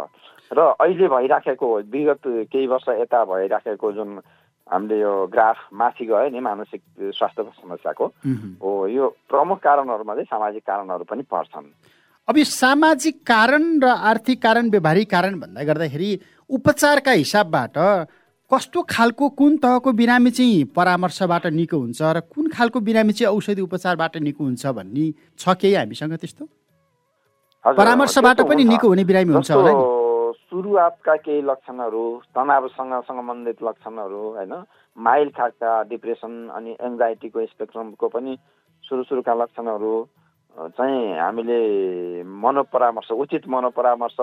र 0.54 0.58
अहिले 0.78 1.08
भइराखेको 1.08 1.66
विगत 1.90 2.22
केही 2.52 2.66
वर्ष 2.66 2.88
यता 3.02 3.24
भइराखेको 3.24 3.92
जुन 3.92 4.20
हामीले 4.66 5.00
यो 5.00 5.26
ग्राफ 5.32 5.56
माथि 5.74 6.04
गयो 6.06 6.28
नि 6.30 6.40
मानसिक 6.40 6.82
स्वास्थ्यको 7.18 7.50
समस्याको 7.50 8.06
हो 8.62 8.70
यो 8.86 9.08
प्रमुख 9.30 9.58
कारणहरूमा 9.58 10.14
चाहिँ 10.14 10.30
सामाजिक 10.30 10.62
कारणहरू 10.62 11.04
पनि 11.10 11.22
पर्छन्। 11.26 11.66
अब 12.28 12.38
यो 12.38 12.44
सामाजिक 12.44 13.22
कारण 13.26 13.62
र 13.82 13.86
आर्थिक 14.10 14.42
कारण 14.42 14.70
व्यवहारिक 14.70 15.10
कारण 15.10 15.38
भन्दा 15.40 15.62
गर्दाखेरि 15.64 16.10
उपचारका 16.50 17.10
हिसाबबाट 17.10 17.78
कस्तो 18.50 18.82
खालको 18.90 19.28
कुन 19.38 19.56
तहको 19.58 19.92
बिरामी 19.92 20.30
चाहिँ 20.30 20.64
परामर्शबाट 20.76 21.46
निको 21.50 21.76
हुन्छ 21.78 22.02
र 22.02 22.20
कुन 22.30 22.46
खालको 22.54 22.80
बिरामी 22.80 23.12
चाहिँ 23.12 23.34
औषधि 23.34 23.62
उपचारबाट 23.62 24.16
निको 24.22 24.44
हुन्छ 24.44 24.66
भन्ने 24.78 25.06
छ 25.38 25.54
केही 25.60 25.74
हामीसँग 25.74 26.14
त्यस्तो? 26.14 26.44
परामर्शबाट 27.64 28.40
पनि 28.46 28.64
निको 28.64 28.88
हुने 28.88 29.04
बिरामी 29.04 29.32
हुन्छ 29.34 29.50
होला 29.50 29.72
नि। 29.74 29.84
सुरुवातका 30.46 31.14
केही 31.26 31.42
लक्षणहरू 31.42 32.04
तनावसँग 32.30 32.94
सम्बन्धित 33.10 33.58
लक्षणहरू 33.66 34.22
होइन? 34.38 34.54
माइल 34.96 35.28
खालका 35.34 35.82
डिप्रेसन 35.90 36.32
अनि 36.54 36.76
एङ्जाइटीको 36.78 37.46
स्पेक्ट्रमको 37.46 38.08
पनि 38.14 38.38
सुरु 38.84 39.02
सुरुका 39.10 39.34
लक्षणहरू 39.34 39.94
चाहिँ 40.78 41.18
हामीले 41.18 41.60
मनोपरामर्श 42.22 43.10
उचित 43.12 43.48
मनोपरामर्श 43.50 44.16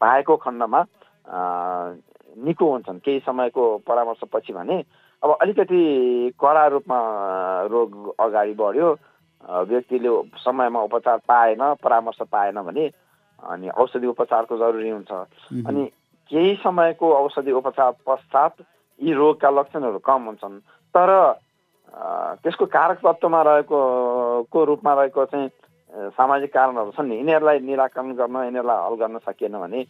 पाएको 0.00 0.36
खण्डमा 0.36 0.80
निको 2.38 2.70
हुन्छन्। 2.70 2.98
केही 3.04 3.20
समयको 3.26 3.62
परामर्शपछि 3.86 4.52
भने 4.52 4.76
अब 5.22 5.36
अलिकति 5.40 5.80
कडा 6.40 6.66
रूपमा 6.66 6.98
रोग 7.70 8.14
अगाडि 8.20 8.54
बढ्यो। 8.54 8.88
व्यक्तिले 9.68 10.10
समयमा 10.38 10.80
उपचार 10.82 11.18
पाएन 11.28 11.62
परामर्श 11.82 12.18
पाएन 12.32 12.60
भने 12.62 12.86
अनि 13.42 13.68
औषधि 13.72 14.06
उपचारको 14.06 14.56
जरुरी 14.58 14.90
हुन्छ। 14.90 15.10
अनि 15.66 15.84
केही 16.30 16.54
समयको 16.62 17.12
औषधि 17.14 17.52
उपचार 17.52 17.92
पश्चात 18.06 18.54
यी 19.00 19.12
रोगका 19.12 19.50
लक्षणहरू 19.50 19.98
कम 19.98 20.22
हुन्छन्। 20.24 20.58
तर 20.94 21.10
त्यसको 22.42 22.66
कारक 22.66 22.98
तत्त्वमा 23.06 23.40
रहेको 23.42 23.78
को 24.52 24.64
रूपमा 24.64 24.92
रहेको 24.94 25.24
चाहिँ 25.24 25.48
सामाजिक 25.92 26.52
कारणहरू 26.54 26.90
छन् 26.90 27.08
नि 27.08 27.16
यिनीहरूलाई 27.16 27.58
निराकरण 27.60 28.12
गर्न 28.14 28.36
यिनीहरूलाई 28.38 28.78
हल 28.80 28.94
गर्न 28.96 29.18
सकिएन 29.20 29.58
भने 29.58 29.80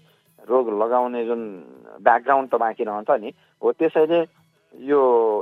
रोग 0.49 0.69
लगाउने 0.73 1.25
जुन 1.25 1.41
ब्याकग्राउन्ड 2.01 2.51
त 2.51 2.55
बाँकी 2.57 2.85
रहन्छ 2.85 3.11
नि 3.19 3.33
हो 3.63 3.73
त्यसैले 3.75 4.21
यो 4.75 5.01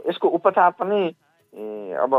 यसको 0.09 0.29
उपचार 0.31 0.71
पनि 0.75 1.01
अब 1.97 2.13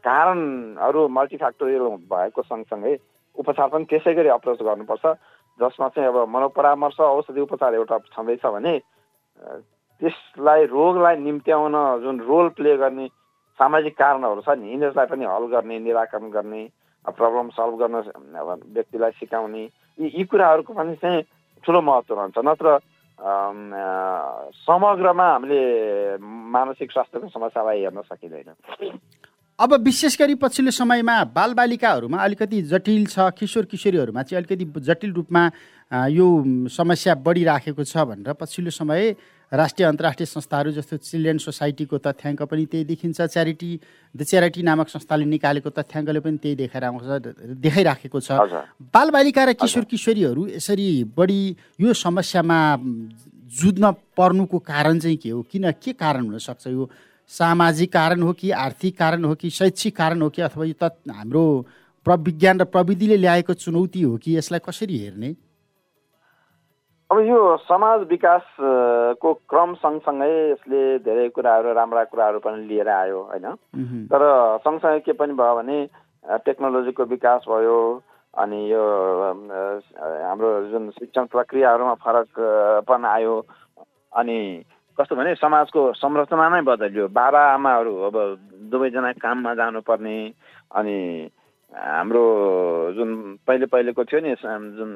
कारणहरू 0.00 1.08
मल्टिफ्याक्टोरियल 1.08 1.82
भएको 2.06 2.42
सँगसँगै 2.44 2.96
उपचार 3.36 3.68
पनि 3.68 3.84
त्यसै 3.84 4.14
गरी 4.14 4.28
अप्रोच 4.30 4.62
गर्नुपर्छ 4.62 5.06
जसमा 5.58 5.88
चाहिँ 5.88 6.08
अब 6.08 6.28
मनोपरामर्श 6.28 7.00
औषधि 7.02 7.40
उपचार 7.40 7.74
एउटा 7.74 7.98
छँदैछ 8.08 8.46
भने 8.46 8.78
त्यसलाई 10.02 10.64
रोगलाई 10.68 11.16
निम्त्याउन 11.18 11.74
जुन 12.00 12.20
रोल 12.22 12.48
प्ले 12.54 12.76
गर्ने 12.76 13.06
सामाजिक 13.58 13.98
कारणहरू 13.98 14.40
छ 14.40 14.56
नि 14.56 14.70
यिनीहरूलाई 14.70 15.06
पनि 15.06 15.24
हल 15.26 15.46
गर्ने 15.50 15.78
निराकरण 15.82 16.30
गर्ने 16.30 16.62
प्रब्लम 17.06 17.48
सल्भ 17.54 17.74
गर्न 17.80 17.96
व्यक्तिलाई 18.74 19.10
सिकाउने 19.20 19.62
यी 19.62 20.06
यी 20.18 20.24
कुराहरूको 20.24 20.72
पनि 20.72 20.94
चाहिँ 20.96 21.22
ठुलो 21.64 21.80
महत्त्व 21.82 22.14
रहन्छ। 22.14 22.38
नत्र 22.44 22.78
समग्रमा 24.66 25.26
हामीले 25.26 25.60
मानसिक 26.20 26.90
स्वास्थ्यको 26.92 27.28
समस्यालाई 27.28 27.80
हेर्न 27.80 28.00
सकिँदैन। 28.02 28.50
अब 29.58 29.72
विशेष 29.84 30.18
गरी 30.20 30.34
पछिल्लो 30.36 30.70
समयमा 30.70 31.16
बालबालिकाहरूमा 31.32 32.18
अलिकति 32.18 32.60
जटिल 32.72 33.06
छ 33.06 33.32
किशोर 33.38 33.64
किशोरीहरूमा 33.64 34.22
चाहिँ 34.22 34.44
अलिकति 34.44 34.64
जटिल 34.84 35.12
रूपमा 35.12 35.42
यो 35.92 36.26
समस्या 36.66 37.14
बढिराखेको 37.14 37.84
छ 37.84 37.96
भनेर 38.10 38.32
पछिल्लो 38.34 38.70
समय 38.70 39.14
राष्ट्रिय 39.52 39.86
अन्तर्राष्ट्रिय 39.86 40.26
संस्थाहरू 40.26 40.70
जस्तो 40.72 40.96
चिल्ड्रेन 40.98 41.38
सोसाइटीको 41.38 41.98
तथ्याङ्क 42.02 42.42
पनि 42.42 42.64
त्यही 42.66 42.84
देखिन्छ। 42.84 43.20
च्यारिटी 43.22 43.70
द 44.14 44.22
च्यारिटी 44.22 44.62
नामक 44.66 44.88
संस्थाले 44.88 45.24
निकालेको 45.24 45.70
तथ्याङ्कले 45.70 46.20
पनि 46.20 46.36
त्यही 46.42 46.56
देखाइरहेको 46.56 47.54
देखाइराखेको 47.54 48.20
छ। 48.20 48.30
बालबालिका 48.82 49.44
र 49.46 49.52
किशोर 49.54 49.84
किशोरीहरू 49.86 50.46
यसरी 50.58 50.88
बढी 51.14 51.40
यो 51.80 51.92
समस्यामा 51.94 52.58
जुझ्न 53.46 53.92
पर्नुको 54.18 54.58
कारण 54.58 54.98
चाहिँ 54.98 55.16
के 55.22 55.30
हो? 55.30 55.42
किन 55.46 55.70
के 55.78 55.92
कारण 55.94 56.26
हुनसक्छ 56.26 56.66
यो 56.66 56.90
सामाजिक 57.30 57.92
कारण 57.92 58.22
हो 58.22 58.32
कि 58.34 58.50
आर्थिक 58.50 58.98
कारण 58.98 59.24
हो 59.24 59.34
कि 59.38 59.50
शैक्षिक 59.50 59.96
कारण 59.96 60.22
हो 60.22 60.28
कि 60.34 60.42
अथवा 60.42 60.64
यो 60.66 60.74
त 60.82 60.90
हाम्रो 61.06 61.46
प्रविज्ञान 62.06 62.60
र 62.60 62.64
प्रविधिले 62.74 63.16
ल्याएको 63.16 63.54
चुनौती 63.54 64.02
हो 64.02 64.16
कि 64.18 64.36
यसलाई 64.36 64.60
कसरी 64.66 64.98
हेर्ने? 64.98 65.34
अब 67.10 67.18
यो 67.22 67.56
समाज 67.62 68.00
विकासको 68.10 69.32
क्रम 69.50 69.74
सँगसँगै 69.78 70.30
यसले 70.50 70.80
धेरै 71.06 71.28
कुराहरू 71.30 71.72
राम्रा 71.72 72.02
कुराहरू 72.10 72.38
पनि 72.42 72.66
लिएर 72.66 72.88
आयो 72.90 73.20
होइन? 73.22 73.46
तर 74.10 74.22
सँगसँगै 74.66 75.00
के 75.06 75.12
पनि 75.14 75.32
भयो 75.38 75.54
भने 75.54 75.78
टेक्नोलोजीको 76.44 77.04
विकास 77.06 77.46
भयो 77.46 77.78
अनि 78.34 78.58
यो 78.72 78.82
हाम्रो 80.26 80.50
जुन 80.70 80.90
शिक्षण 80.98 81.24
प्रक्रियाहरूमा 81.30 81.94
फरक 82.02 82.28
पनि 82.90 83.06
आयो 83.06 83.34
अनि 84.12 84.38
कस्तो 84.98 85.16
भने 85.16 85.34
समाजको 85.38 85.92
संरचना 86.02 86.48
नै 86.48 86.62
बदलियो। 86.66 87.06
बाबा 87.14 87.40
आमाहरू 87.54 87.94
अब 88.10 88.16
दुवैजना 88.74 89.12
काममा 89.22 89.54
जानुपर्ने 89.54 90.18
अनि 90.74 90.98
हाम्रो 91.72 92.24
जुन 92.98 93.10
पहिले 93.46 93.66
पहिलेको 93.70 94.04
थियो 94.04 94.20
नि 94.26 94.34
जुन 94.74 94.90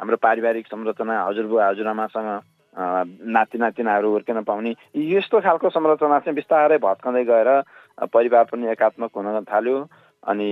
हाम्रो 0.00 0.16
पारिवारिक 0.16 0.66
संरचना 0.66 1.14
हजुरबुवा 1.24 1.68
हजुरआमासँग 1.68 2.30
नाति 2.74 3.58
नातिनाहरू 3.58 4.10
हुर्किन 4.10 4.42
पाउने। 4.42 4.74
यस्तो 4.96 5.40
खालको 5.40 5.70
संरचना 5.70 6.18
चाहिँ 6.18 6.34
बिस्तारै 6.34 6.78
भत्काउँदै 6.82 7.24
गएर 7.24 7.50
परिवार 8.10 8.44
पनि 8.50 8.66
एकात्मक 8.74 9.10
हुन 9.16 9.44
थाल्यो। 9.46 9.76
अनि 10.26 10.50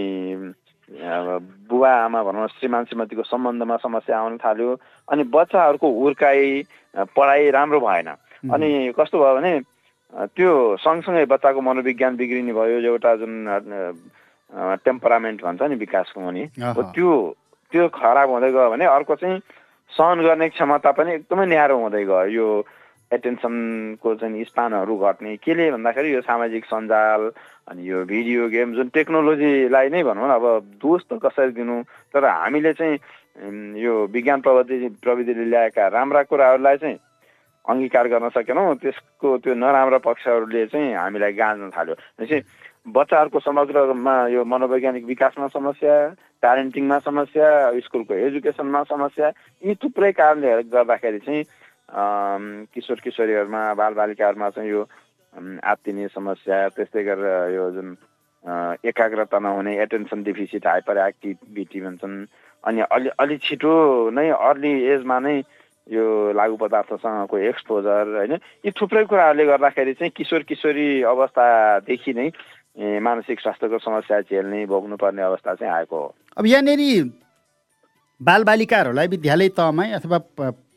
बुवा 1.69 1.91
आमा 2.05 2.23
भनौँ 2.23 2.47
श्रीमान 2.59 2.85
श्रीमतीको 2.85 3.23
सम्बन्धमा 3.23 3.77
समस्या 3.83 4.19
आउन 4.19 4.37
थाल्यो। 4.39 4.71
अनि 5.11 5.23
बच्चाहरूको 5.35 5.89
हुर्काइ 5.91 6.63
पढाइ 7.17 7.51
राम्रो 7.51 7.81
भएन। 7.81 8.09
अनि 8.55 8.93
कस्तो 8.99 9.19
भयो 9.19 9.35
भने 9.37 9.53
त्यो 10.37 10.77
सँगसँगै 10.77 11.25
बच्चाको 11.27 11.61
मनोविज्ञान 11.61 12.17
बिग्रिने 12.17 12.53
भयो 12.53 12.79
एउटा 12.85 13.15
जुन 13.17 13.33
टेम्परामेन्ट 14.85 15.43
भन्छ 15.43 15.63
नि 15.63 15.75
विकासको 15.83 16.21
पनि 16.21 16.43
त्यो 16.95 17.11
त्यो 17.73 17.89
खराब 17.89 18.31
हुँदै 18.31 18.51
गयो 18.53 18.71
भने 18.71 18.85
अर्को 18.85 19.15
चाहिँ 19.17 19.41
सहन 19.91 20.21
गर्ने 20.23 20.49
क्षमता 20.49 20.91
पनि 20.93 21.13
एकदमै 21.15 21.47
न्यारो 21.47 21.77
हुँदै 21.79 22.05
गयो। 22.05 22.25
यो 22.33 22.47
एटेन्सनको 23.13 24.15
चाहिँ 24.15 24.45
स्थानहरू 24.45 24.97
घट्ने 24.97 25.37
केले 25.45 25.71
भन्दाखेरि 25.73 26.15
यो 26.15 26.21
सामाजिक 26.25 26.65
सञ्जाल 26.65 27.23
अनि 27.69 27.83
यो 27.89 28.05
भिडियो 28.09 28.49
गेम 28.49 28.73
जुन 28.75 28.89
टेक्नोलोजीलाई 28.89 29.89
नै 29.93 30.03
भनौँ 30.03 30.29
न 30.29 30.33
अब 30.33 30.45
दोष 30.81 31.03
त 31.13 31.21
कसरी 31.21 31.53
दिनु? 31.53 31.83
तर 32.13 32.25
हामीले 32.25 32.73
चाहिँ 32.73 32.97
यो 33.77 33.93
विज्ञान 34.13 34.41
प्रविधि 34.41 34.89
प्रविधिले 35.05 35.45
ल्याएका 35.45 35.87
राम्रा 35.93 36.23
कुराहरूलाई 36.29 36.77
चाहिँ 36.77 36.99
अङ्गीकार 37.69 38.09
गर्न 38.09 38.29
सकेनौँ। 38.33 38.75
त्यसको 38.81 39.29
त्यो 39.45 39.55
नराम्रा 39.55 39.99
पक्षहरूले 40.09 40.67
चाहिँ 40.73 40.95
हामीलाई 40.97 41.33
गाँच्न 41.37 41.71
थाल्यो। 41.77 41.95
भनेपछि 41.95 42.39
बच्चाहरूको 42.87 43.41
समग्रमा 43.41 44.15
यो 44.29 44.45
मनोवैज्ञानिक 44.45 45.05
विकासमा 45.07 45.47
समस्या 45.49 45.95
प्यारेन्टिङमा 46.43 46.99
समस्या 46.99 47.49
स्कुलको 47.79 48.15
एजुकेसनमा 48.27 48.83
समस्या 48.85 49.29
यी 49.63 49.75
थुप्रै 49.79 50.11
कारणले 50.13 50.63
गर्दाखेरि 50.67 51.19
चाहिँ 51.19 51.45
किशोर 52.75 53.01
किशोरीहरूमा 53.05 53.63
बालबालिकाहरूमा 53.75 54.49
चाहिँ 54.51 54.71
यो 54.71 54.83
आत्तिने 55.63 56.09
समस्या 56.09 56.69
त्यस्तै 56.75 57.03
गरेर 57.05 57.55
यो 57.55 57.71
जुन 57.71 57.95
एकाग्रता 58.85 59.39
नहुने 59.39 59.79
एटेन्सन 59.83 60.23
डिफिसिट 60.23 60.67
हाइपर 60.67 60.99
एक्टिभिटी 60.99 61.81
भन्छन् 61.81 62.25
अनि 62.65 62.81
अलि 62.91 63.09
अलि 63.19 63.37
छिटो 63.47 63.75
नै 64.11 64.29
अर्ली 64.43 64.73
एजमा 64.91 65.19
नै 65.21 65.37
यो 65.87 66.07
लागु 66.33 66.57
पदार्थसँगको 66.57 67.39
एक्सपोजर 67.51 68.11
होइन? 68.17 68.35
यी 68.65 68.71
थुप्रै 68.71 69.05
कुराहरूले 69.05 69.47
गर्दाखेरि 69.47 69.95
चाहिँ 69.95 70.13
किशोर 70.17 70.43
किशोरी 70.51 70.89
अवस्थादेखि 71.13 72.13
नै 72.15 72.29
मानसिक 72.77 73.41
स्वास्थ्यको 73.41 73.79
समस्या 73.79 74.21
झेल्ने 74.21 74.67
भोग्नुपर्ने 74.67 75.23
अवस्था 75.23 75.55
चाहिँ 75.55 75.73
आएको 75.73 75.97
हो 75.97 76.15
अब 76.37 76.47
यहाँनिर 76.47 77.11
बालबालिकाहरूलाई 78.21 79.07
विद्यालय 79.07 79.49
तहमै 79.49 79.91
अथवा 79.93 80.19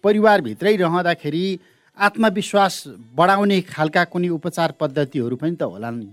परिवारभित्रै 0.04 0.75
रहँदाखेरि 0.75 1.46
आत्मविश्वास 1.98 2.84
बढाउने 3.16 3.62
खालका 3.62 4.04
कुनै 4.04 4.30
उपचार 4.30 4.72
पद्धतिहरू 4.80 5.36
पनि 5.36 5.56
त 5.56 5.64
होला 5.64 5.90
नि 5.90 6.10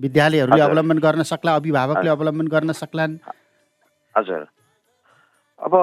विद्यालयहरूले 0.00 0.62
अवलम्बन 0.62 0.98
गर्न 0.98 1.22
सक्ला 1.22 1.54
अभिभावकले 1.54 2.10
अवलम्बन 2.10 2.46
गर्न 2.48 2.72
सक्लान्। 2.72 3.16
हजुर। 4.16 4.42
अब 5.60 5.74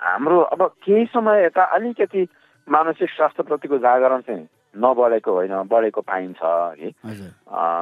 हाम्रो 0.00 0.40
अब 0.40 0.62
केही 0.86 1.04
समय 1.04 1.44
यता 1.44 1.64
अलिकति 1.74 2.22
मानसिक 2.68 3.10
स्वास्थ्यप्रतिको 3.10 3.78
जागरण 3.78 4.20
चाहिँ 4.20 4.46
नबढेको 4.74 5.32
होइन 5.32 5.54
बढेको 5.70 6.00
पाइन्छ 6.00 6.42
है। 6.42 6.90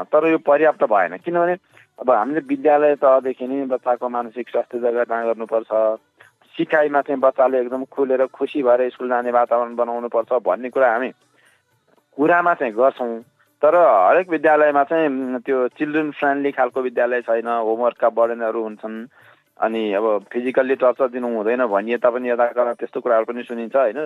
तर 0.09 0.27
यो 0.29 0.39
पर्याप्त 0.41 0.85
भएन। 0.85 1.17
किनभने 1.19 1.57
अब 1.99 2.11
हामीले 2.11 2.41
विद्यालय 2.49 2.95
तहदेखि 2.97 3.47
नै 3.47 3.65
बच्चाको 3.67 4.09
मानसिक 4.09 4.49
स्वास्थ्य 4.49 4.79
जगेर्ना 4.79 5.23
गर्नुपर्छ 5.25 5.71
सिकाइमा 6.55 7.01
चाहिँ 7.01 7.21
बच्चाले 7.21 7.61
एकदम 7.61 7.85
खुलेर 7.91 8.27
खुसी 8.35 8.63
भएर 8.63 8.89
स्कुल 8.91 9.09
जाने 9.09 9.31
वातावरण 9.31 9.75
बनाउनुपर्छ 9.77 10.33
भन्ने 10.43 10.69
कुरा 10.71 10.93
हामी 10.93 11.11
कुरामा 12.17 12.55
चाहिँ 12.55 12.75
गर्छौँ। 12.75 13.21
तर 13.63 13.75
हरेक 13.75 14.29
विद्यालयमा 14.31 14.83
चाहिँ 14.85 15.39
त्यो 15.43 15.67
चिल्ड्रेन 15.79 16.11
फ्रेन्डली 16.15 16.51
खालको 16.55 16.81
विद्यालय 16.83 17.21
छैन। 17.23 17.47
होमवर्कका 17.47 18.09
बर्डनहरू 18.11 18.63
हुन्छन्। 18.63 19.07
अनि 19.61 19.83
अब 19.93 20.05
फिजिकल्ली 20.33 20.75
टर्चर 20.77 21.09
दिनु 21.09 21.29
हुँदैन 21.37 21.67
भनिए 21.67 21.97
तापनि 21.99 22.31
यता 22.31 22.73
त्यस्तो 22.73 23.01
कुराहरू 23.01 23.25
पनि 23.27 23.43
सुनिन्छ 23.43 23.77
होइन? 23.77 23.99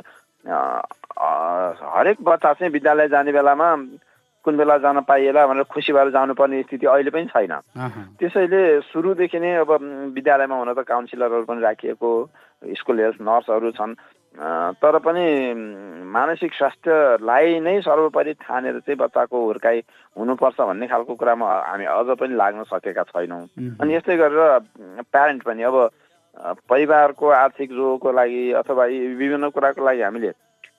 हरेक 0.47 2.16
बच्चा 2.25 2.52
चाहिँ 2.52 2.73
विद्यालय 2.73 3.09
जाने 3.09 3.32
बेलामा 3.32 3.68
कुन 4.44 4.56
बेला 4.56 4.76
जान 4.82 5.00
पाइएला 5.06 5.47
भनेर 5.47 5.64
खुसी 5.71 5.92
भएर 5.92 6.11
जानुपर्ने 6.11 6.62
स्थिति 6.62 6.87
अहिले 6.87 7.11
पनि 7.11 7.26
छैन। 7.30 7.54
त्यसैले 8.18 8.80
सुरुदेखि 8.90 9.38
नै 9.38 9.52
अब 9.62 9.71
विद्यालयमा 10.16 10.56
हुन 10.56 10.73
त 10.75 10.82
काउन्सिलरहरू 10.82 11.44
पनि 11.47 11.61
राखिएको 11.62 12.11
स्कुल 12.78 13.00
हेल्थ 13.00 13.23
नर्सहरू 13.23 13.71
छन्। 13.78 13.94
तर 14.32 14.98
पनि 15.04 15.24
मानसिक 16.08 16.52
स्वास्थ्यलाई 16.54 17.60
नै 17.60 17.80
सर्वोपरि 17.84 18.32
ठानेर 18.40 18.78
चाहिँ 18.80 18.96
बच्चाको 18.98 19.44
हुर्काइ 19.44 19.78
हुनुपर्छ 20.16 20.60
भन्ने 20.60 20.86
खालको 20.88 21.14
कुरामा 21.14 21.46
हामी 21.68 21.84
अझ 21.84 22.16
पनि 22.16 22.34
लाग्न 22.36 22.62
सकेका 22.64 23.02
छैनौँ। 23.12 23.44
अनि 23.80 23.94
यस्तै 23.94 24.16
गरेर 24.16 25.04
प्यारेन्ट 25.12 25.42
पनि 25.42 25.62
अब 25.62 25.76
परिवारको 26.64 27.28
आर्थिक 27.28 27.70
जोको 27.70 28.12
लागि 28.12 28.42
अथवा 28.56 28.84
विभिन्न 29.20 29.48
कुराको 29.52 29.84
लागि 29.84 30.02
हामीले 30.02 30.32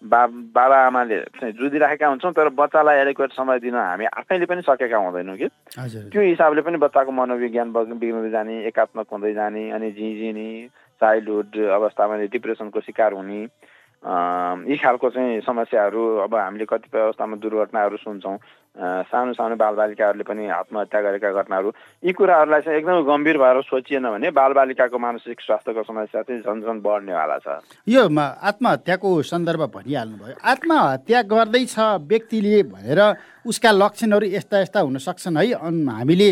बा 0.04 0.26
बाबा 0.28 0.78
आमाले 0.86 1.20
चाहिँ 1.40 1.54
जुधिराखेका 1.54 2.08
हुन्छौँ 2.08 2.32
तर 2.34 2.50
बच्चालाई 2.58 2.98
एडेक्वेट 3.02 3.32
समय 3.32 3.60
दिन 3.60 3.76
हामी 3.76 4.06
आफैले 4.18 4.46
पनि 4.46 4.62
सकेका 4.62 4.98
हुँदैनौँ 4.98 5.38
कि। 5.38 5.48
त्यो 6.10 6.22
हिसाबले 6.22 6.62
पनि 6.62 6.78
बच्चाको 6.78 7.12
मनोविज्ञान 7.12 7.72
बिग्रिँदै 7.72 8.30
जाने 8.32 8.66
एकात्मक 8.68 9.08
हुँदै 9.14 9.34
जाने 9.34 9.70
अनि 9.72 9.92
झिझिने 9.92 10.50
चाइल्डहुड 11.04 11.60
अवस्थामा 11.76 12.24
डिप्रेसनको 12.32 12.80
शिकार 12.80 13.14
हुने 13.14 13.44
यी 14.04 14.76
खालको 14.78 15.10
चाहिँ 15.10 15.40
समस्याहरू 15.42 16.02
अब 16.24 16.36
हामीले 16.36 16.66
कतिपय 16.68 17.00
अवस्थामा 17.00 17.36
दुर्घटनाहरू 17.40 17.98
सुन्छौँ। 17.98 18.38
सानो 19.08 19.34
सानो 19.34 19.56
बालबालिकाहरूले 19.56 20.24
पनि 20.28 20.48
आत्महत्या 20.50 21.02
गरेका 21.02 21.32
घटनाहरू 21.32 21.70
यी 22.04 22.12
कुराहरूलाई 22.12 22.62
चाहिँ 22.62 22.78
एकदमै 22.80 23.04
गम्भीर 23.08 23.38
भएर 23.38 23.62
सोचिएन 23.64 24.10
भने 24.12 24.32
बालबालिकाको 24.34 24.98
मानसिक 24.98 25.42
स्वास्थ्यको 25.42 25.84
समस्या 25.84 26.22
चाहिँ 26.22 26.42
झन् 26.42 26.64
झन् 26.68 26.82
बढ्नेवाला 26.84 27.38
छ। 27.38 27.48
यो 27.88 28.04
आत्महत्याको 28.20 29.10
सन्दर्भ 29.24 29.64
भनिहाल्नुभयो। 29.72 30.36
आत्महत्या 30.42 31.22
गर्दैछ 31.24 31.76
व्यक्तिले 32.12 32.64
भनेर 32.76 33.02
उसका 33.46 33.72
लक्षणहरू 33.72 34.26
यस्ता 34.26 34.60
यस्ता 34.62 34.80
हुन 34.80 34.98
सक्छन् 34.98 35.38
है। 35.38 35.54
हामीले 35.60 36.28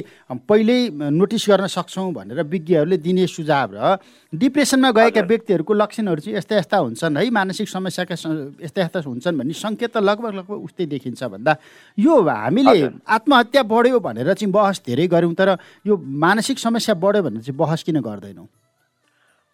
पहिल्यै 0.48 1.12
नोटिस 1.12 1.44
गर्न 1.50 1.68
सक्छौँ 1.68 2.12
भनेर 2.14 2.40
विज्ञहरूले 2.44 2.98
दिने 2.98 3.28
सुझाव 3.28 3.70
र 3.76 3.98
डिप्रेसनमा 4.34 4.90
गएका 4.92 5.22
व्यक्तिहरूको 5.22 5.74
लक्षणहरू 5.74 6.20
चाहिँ 6.22 6.38
यस्ता 6.38 6.56
यस्ता 6.58 6.78
हुन्छन् 6.78 7.18
है। 7.18 7.30
मानसिक 7.30 7.68
समस्याका 7.68 8.16
यस्ता 8.64 8.80
यस्ता 8.82 9.00
हुन्छन् 9.04 9.38
भन्ने 9.38 9.54
सङ्केत 9.54 9.92
त 9.92 9.98
लगभग 10.00 10.34
लगभग 10.40 10.58
उस्तै 10.68 10.86
देखिन्छ 10.88 11.24
भन्दा। 11.24 11.52
यो 11.98 12.14
हामीले 12.22 13.04
आत्महत्या 13.04 13.64
बढ्यो 13.64 14.00
भनेर 14.00 14.34
चाहिँ 14.34 14.52
बहस 14.52 14.82
धेरै 14.88 15.08
गऱ्यौँ 15.08 15.34
तर 15.36 15.50
यो 15.88 15.94
मानसिक 15.98 16.60
समस्या 16.60 16.96
बढ्यो 16.96 17.24
भनेर 17.24 17.42
चाहिँ 17.44 17.58
बहस 17.58 17.84
किन 17.84 18.00
गर्दैनौँ? 18.00 18.48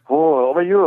हो 0.09 0.19
अब 0.53 0.57
यो 0.61 0.79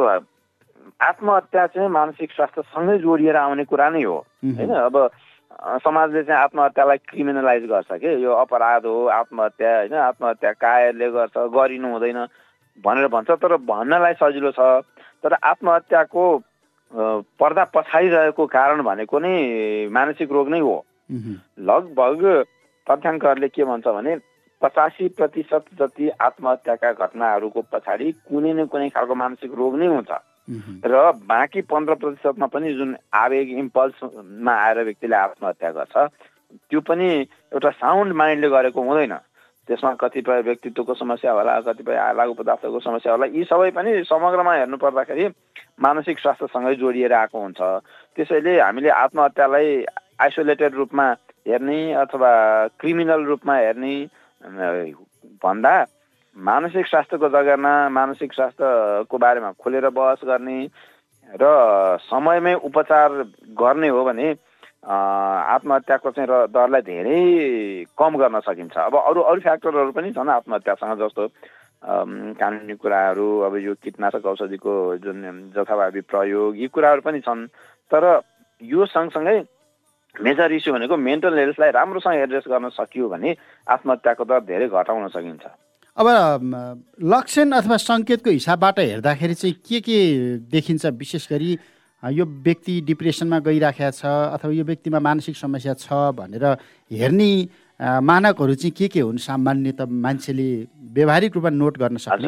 आत्महत्या 1.01 1.67
चाहिँ 1.67 1.89
मानसिक 1.89 2.31
स्वास्थ्यसँगै 2.31 2.99
जोडिएर 2.99 3.37
आउने 3.37 3.65
कुरा 3.65 3.89
नै 3.91 4.03
हो। 4.05 4.17
होइन? 4.45 4.71
अब 4.71 4.97
समाजले 5.85 6.23
चाहिँ 6.23 6.43
आत्महत्यालाई 6.43 6.99
क्रिमिनलाइज 7.09 7.65
गर्छ 7.69 7.93
कि? 7.93 8.11
यो 8.25 8.33
अपराध 8.33 8.87
हो 8.87 9.07
आत्महत्या 9.07 9.77
होइन? 9.77 9.95
आत्महत्या 9.95 10.53
कायरले 10.53 11.11
गर्छ 11.11 11.37
गरिनु 11.55 11.89
हुँदैन 11.91 12.19
भनेर 12.85 13.09
भन्छ। 13.09 13.31
तर 13.31 13.57
भन्नलाई 13.57 14.15
सजिलो 14.23 14.51
छ। 14.53 14.87
तर 15.23 15.33
आत्महत्याको 15.35 16.25
पर्दा 17.41 17.65
पछाडिरहेको 17.75 18.47
कारण 18.47 18.83
भनेको 18.83 19.19
नै 19.19 19.35
मानसिक 19.93 20.33
रोग 20.33 20.49
नै 20.49 20.61
हो। 20.61 20.77
लगभग 21.61 22.25
तथ्याङ्कहरूले 22.87 23.49
के 23.49 23.65
भन्छ 23.65 23.87
भने 23.87 24.17
पचासी 24.63 25.09
प्रतिशत 25.19 25.65
जति 25.79 26.09
आत्महत्याका 26.21 26.93
घटनाहरूको 26.93 27.61
पछाडि 27.73 28.13
कुनै 28.29 28.53
न 28.53 28.67
कुनै 28.67 28.89
खालको 28.89 29.15
मानसिक 29.15 29.53
रोग 29.55 29.77
नै 29.79 29.87
हुन्छ। 29.87 30.11
र 30.51 31.11
बाँकी 31.31 31.61
पन्ध्र 31.71 31.95
प्रतिशतमा 31.95 32.47
पनि 32.51 32.73
जुन 32.75 32.97
आवेग 33.15 33.51
इम्पल्समा 33.59 34.53
आएर 34.53 34.83
व्यक्तिले 34.85 35.17
आत्महत्या 35.17 35.71
गर्छ 35.71 35.97
त्यो 36.71 36.81
पनि 36.81 37.09
एउटा 37.55 37.71
साउन्ड 37.71 38.13
माइन्डले 38.13 38.49
गरेको 38.51 38.83
हुँदैन। 38.83 39.15
त्यसमा 39.69 39.93
कतिपय 40.03 40.41
व्यक्तित्वको 40.43 40.95
समस्या 40.95 41.33
होला 41.33 41.61
कतिपय 41.63 41.97
लागु 42.19 42.33
पदार्थको 42.35 42.79
समस्या 42.81 43.13
होला 43.13 43.27
यी 43.31 43.45
सबै 43.47 43.71
पनि 43.71 44.03
समग्रमा 44.11 44.55
हेर्नु 44.55 44.77
पर्दाखेरि 44.83 45.29
मानसिक 45.79 46.19
स्वास्थ्यसँगै 46.19 46.75
जोडिएर 46.83 47.13
आएको 47.15 47.39
हुन्छ। 47.39 47.61
त्यसैले 48.19 48.59
हामीले 48.61 48.91
आत्महत्यालाई 48.91 49.69
आइसोलेटेड 50.19 50.75
रूपमा 50.75 51.07
हेर्ने 51.47 51.81
अथवा 52.03 52.31
क्रिमिनल 52.81 53.23
रूपमा 53.31 53.55
हेर्ने 53.57 53.95
भन्दा 55.45 55.75
मानसिक 56.41 56.87
स्वास्थ्यको 56.87 57.29
जग्गामा 57.29 57.73
मानसिक 57.93 58.33
स्वास्थ्यको 58.33 59.19
बारेमा 59.19 59.51
खोलेर 59.61 59.89
बहस 59.93 60.21
गर्ने 60.25 60.59
र 61.31 61.45
समयमै 62.09 62.55
उपचार 62.65 63.11
गर्ने 63.61 63.89
हो 63.89 64.05
भने 64.05 64.29
आत्महत्याको 64.81 66.11
चाहिँ 66.11 66.29
र 66.31 66.47
दरलाई 66.49 66.83
धेरै 66.83 67.21
कम 67.99 68.17
गर्न 68.17 68.41
सकिन्छ। 68.41 68.77
अब 68.79 68.95
अरू 68.97 69.21
अरू 69.21 69.41
फ्याक्टरहरू 69.41 69.93
पनि 69.93 70.13
छन् 70.17 70.29
आत्महत्यासँग 70.41 70.99
जस्तो 70.99 71.29
कानुनी 72.41 72.75
कुराहरू 72.81 73.29
अब 73.45 73.57
यो 73.57 73.75
कीटनाशक 73.85 74.27
औषधिको 74.27 74.73
जुन 75.05 75.53
जथाभावी 75.57 76.01
प्रयोग 76.09 76.57
यी 76.57 76.67
कुराहरू 76.73 77.01
पनि 77.05 77.21
छन्। 77.21 77.47
तर 77.93 78.05
यो 78.63 78.87
सँगसँगै 78.87 79.39
मेजर 80.15 80.53
इस्यु 80.53 80.73
भनेको 80.75 80.97
मेन्टल 80.97 81.39
हेल्थलाई 81.39 81.71
राम्रोसँग 81.71 82.15
एड्रेस 82.25 82.45
गर्न 82.49 82.69
सकियो 82.73 83.09
भने 83.09 83.37
आत्महत्याको 83.69 84.25
दर 84.25 84.41
धेरै 84.49 84.69
घटाउन 84.69 85.09
सकिन्छ। 85.09 85.45
अब 85.97 86.07
लक्षण 87.13 87.51
अथवा 87.53 87.77
सङ्केतको 87.77 88.31
हिसाबबाट 88.31 88.79
हेर्दाखेरि 88.79 89.35
चाहिँ 89.35 89.55
के 89.69 89.81
के 89.81 89.99
देखिन्छ? 90.49 90.87
विशेष 90.87 91.29
गरी 91.33 91.51
यो 92.03 92.25
व्यक्ति 92.25 92.81
डिप्रेसनमा 92.87 93.39
गइराखेको 93.45 93.91
छ 93.91 94.05
अथवा 94.07 94.53
यो 94.53 94.65
व्यक्तिमा 94.65 94.99
मानसिक 94.99 95.37
समस्या 95.37 95.75
छ 95.75 95.93
भनेर 96.17 96.45
हेर्ने 96.91 97.31
मानकहरू 97.81 98.55
चाहिँ 98.55 98.73
के 98.79 98.89
के 98.89 99.01
हुन् 99.01 99.19
सामान्य 99.19 99.73
त 99.73 99.89
मान्छेले 99.89 100.49
व्यवहारिक 100.95 101.35
रूपमा 101.37 101.51
नोट 101.51 101.79
गर्न 101.79 101.97
सक्छ 101.97 102.25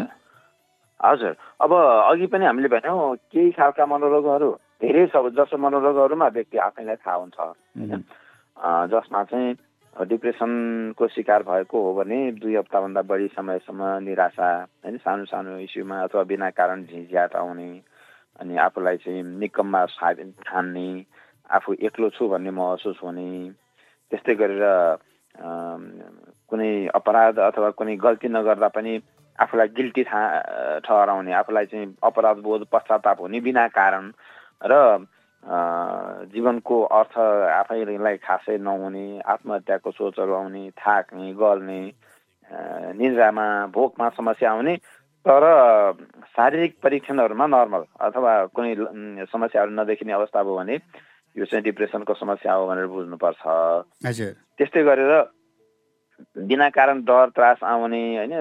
हजुर। 1.01 1.35
अब 1.63 1.73
अघि 1.73 2.27
पनि 2.31 2.45
हामीले 2.47 2.69
भन्यौँ 2.69 3.17
केही 3.33 3.51
खालका 3.59 3.87
मनोरोगहरू 3.87 4.51
धेरै 4.83 5.07
छ 5.07 5.17
जस्तो 5.39 5.57
मनोरोगहरूमा 5.59 6.27
व्यक्ति 6.29 6.59
आफैलाई 6.59 6.97
थाहा 7.03 7.17
हुन्छ। 7.17 7.39
होइन 7.39 8.03
जसमा 8.93 9.23
चाहिँ 9.25 9.55
डिप्रेसनको 9.97 11.07
शिकार 11.09 11.43
भएको 11.43 11.81
हो 11.83 11.93
भने 11.95 12.21
दुई 12.35 12.55
हप्ताभन्दा 12.57 13.03
बढी 13.05 13.27
समयसम्म 13.31 13.99
निराशा 14.01 14.49
होइन 14.81 14.97
सानो 14.99 15.25
सानो 15.27 15.59
इस्युमा 15.61 16.01
अथवा 16.03 16.23
बिना 16.25 16.49
कारण 16.53 16.85
झिझ्याट 16.85 17.37
आउने 17.37 17.69
अनि 18.41 18.57
आफूलाई 18.59 18.97
चाहिँ 18.99 19.23
निकममा 19.23 19.85
ठान्ने 20.43 20.89
आफू 21.51 21.75
एक्लो 21.83 22.11
छु 22.11 22.29
भन्ने 22.29 22.51
महसुस 22.53 23.01
हुने 23.03 23.29
त्यस्तै 24.13 24.35
गरेर 24.35 24.65
कुनै 26.49 26.73
अपराध 26.95 27.39
अथवा 27.43 27.71
कुनै 27.73 27.97
गल्ती 27.99 28.29
नगर्दा 28.31 28.69
पनि 28.71 28.99
आफूलाई 29.39 29.69
गिल्टी 29.71 30.03
ठहराउने 30.05 31.33
आफूलाई 31.35 31.67
चाहिँ 31.67 31.95
अपराध 32.03 32.39
बोध 32.41 32.67
पश्चाताप 32.73 33.21
हुने 33.21 33.41
बिना 33.43 33.67
कारण 33.71 34.13
र 34.65 34.81
जीवनको 35.43 36.83
अर्थ 36.99 37.19
आफैलाई 37.19 38.17
खासै 38.23 38.57
नहुने 38.59 39.07
आत्महत्याको 39.27 39.91
सोचहरू 39.91 40.33
आउने 40.33 40.71
थाक्ने 40.79 41.33
गल्ने 41.35 41.81
निन्द्रामा 42.99 43.47
भोकमा 43.75 44.09
समस्या 44.17 44.51
आउने 44.51 44.77
तर 45.27 45.43
शारीरिक 46.37 46.77
परीक्षणहरूमा 46.83 47.47
नर्मल 47.47 47.83
अथवा 48.07 48.33
कुनै 48.55 48.75
समस्याहरू 49.33 49.71
नदेखिने 49.71 50.13
अवस्था 50.13 50.43
भयो 50.43 50.57
भने 50.57 50.77
यो 51.37 51.45
चाहिँ 51.45 51.65
डिप्रेसनको 51.65 52.15
समस्या 52.15 52.53
हो 52.55 52.67
भनेर 52.69 52.87
बुझ्नुपर्छ। 52.87 53.43
त्यस्तै 54.59 54.83
गरेर 54.85 55.13
बिना 56.47 56.69
कारण 56.71 57.03
डर 57.03 57.29
त्रास 57.35 57.63
आउने 57.65 58.03
होइन 58.17 58.33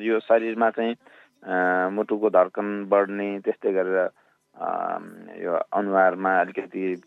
यो 0.00 0.20
शरीरमा 0.28 0.70
चाहिँ 0.70 0.94
मुटुको 1.92 2.30
धड्कन 2.30 2.68
बढ्ने 2.88 3.28
त्यस्तै 3.44 3.72
गरेर 3.72 4.08
यो 4.58 5.54
अनुहारमा 5.72 6.40
अलिकति 6.40 7.02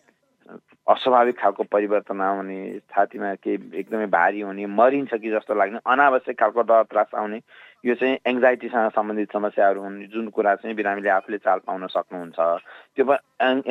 अस्वाभाविक 0.88 1.38
खालको 1.40 1.64
परिवर्तन 1.64 2.22
आउने 2.22 2.80
छातीमा 2.92 3.34
केही 3.36 3.80
एकदमै 3.80 4.06
भारी 4.12 4.42
हुने 4.42 4.66
मरिन्छ 4.66 5.14
कि 5.14 5.32
जस्तो 5.32 5.54
लाग्ने 5.56 5.80
अनावश्यक 5.86 6.40
खालको 6.40 6.62
डर 6.62 6.84
त्रास 6.92 7.16
आउने 7.16 7.40
यो 7.86 7.96
चाहिँ 7.96 8.18
एङ्जाइटीसँग 8.26 8.90
सम्बन्धित 8.90 9.32
समस्याहरू 9.34 9.82
हुन् 9.82 10.02
जुन 10.14 10.28
कुरा 10.30 10.56
चाहिँ 10.56 10.76
बिरामीले 10.76 11.10
आफूले 11.10 11.38
चाल 11.38 11.60
पाउन 11.68 11.88
सक्नुहुन्छ। 11.88 12.40
त्यो 12.96 13.16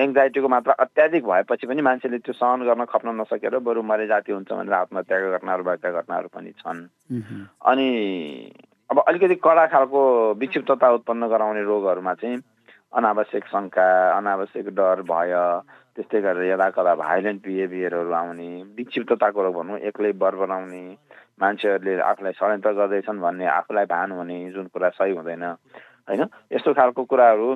एङ्जाइटीको 0.03 0.49
मात्रा 0.49 0.73
अत्याधिक 0.81 1.25
भएपछि 1.27 1.67
पनि 1.67 1.83
मान्छेले 1.83 2.19
त्यो 2.19 2.33
सहन 2.35 2.65
गर्न 2.67 2.85
खप्न 2.85 3.15
नसकेर 3.21 3.59
बरु 3.59 3.83
मरे 3.83 4.07
जाति 4.07 4.33
हुन्छ 4.33 4.53
भनेर 4.53 4.73
आत्महत्याका 4.75 5.37
घटनाहरू 5.37 5.65
भएका 5.65 5.91
घटनाहरू 6.01 6.29
पनि 6.35 6.51
छन्। 6.59 6.81
अनि 7.65 7.89
अब 8.91 8.99
अलिकति 8.99 9.35
कडा 9.35 9.67
खालको 9.67 10.01
विक्षिप्तता 10.35 10.91
उत्पन्न 10.91 11.29
गराउने 11.29 11.63
रोगहरूमा 11.63 12.15
चाहिँ 12.15 12.39
अनावश्यक 12.93 13.45
शङ्का 13.47 13.87
अनावश्यक 14.17 14.69
डर 14.75 15.03
भय 15.07 15.33
त्यस्तै 15.97 16.21
गरेर 16.21 16.45
यदा 16.51 16.69
कदा 16.77 16.95
भाइलेन्ट 16.97 17.43
बिहेभियरहरू 17.45 18.13
आउने 18.13 18.49
विक्षिप्तताको 18.77 19.43
रोग 19.43 19.55
भनौँ 19.55 19.79
एक्लै 19.89 20.13
बर 20.23 20.35
बनाउने 20.43 20.83
मान्छेहरूले 21.41 22.01
आफूलाई 22.03 22.33
षड्यन्त्र 22.33 22.73
गर्दैछन् 22.73 23.21
भन्ने 23.21 23.47
आफूलाई 23.49 23.85
भान 23.95 24.13
हुने 24.13 24.39
जुन 24.53 24.67
कुरा 24.75 24.89
सही 24.99 25.13
हुँदैन 25.17 25.45
होइन? 25.45 26.23
यस्तो 26.53 26.75
खालको 26.75 27.05
कुराहरू 27.05 27.49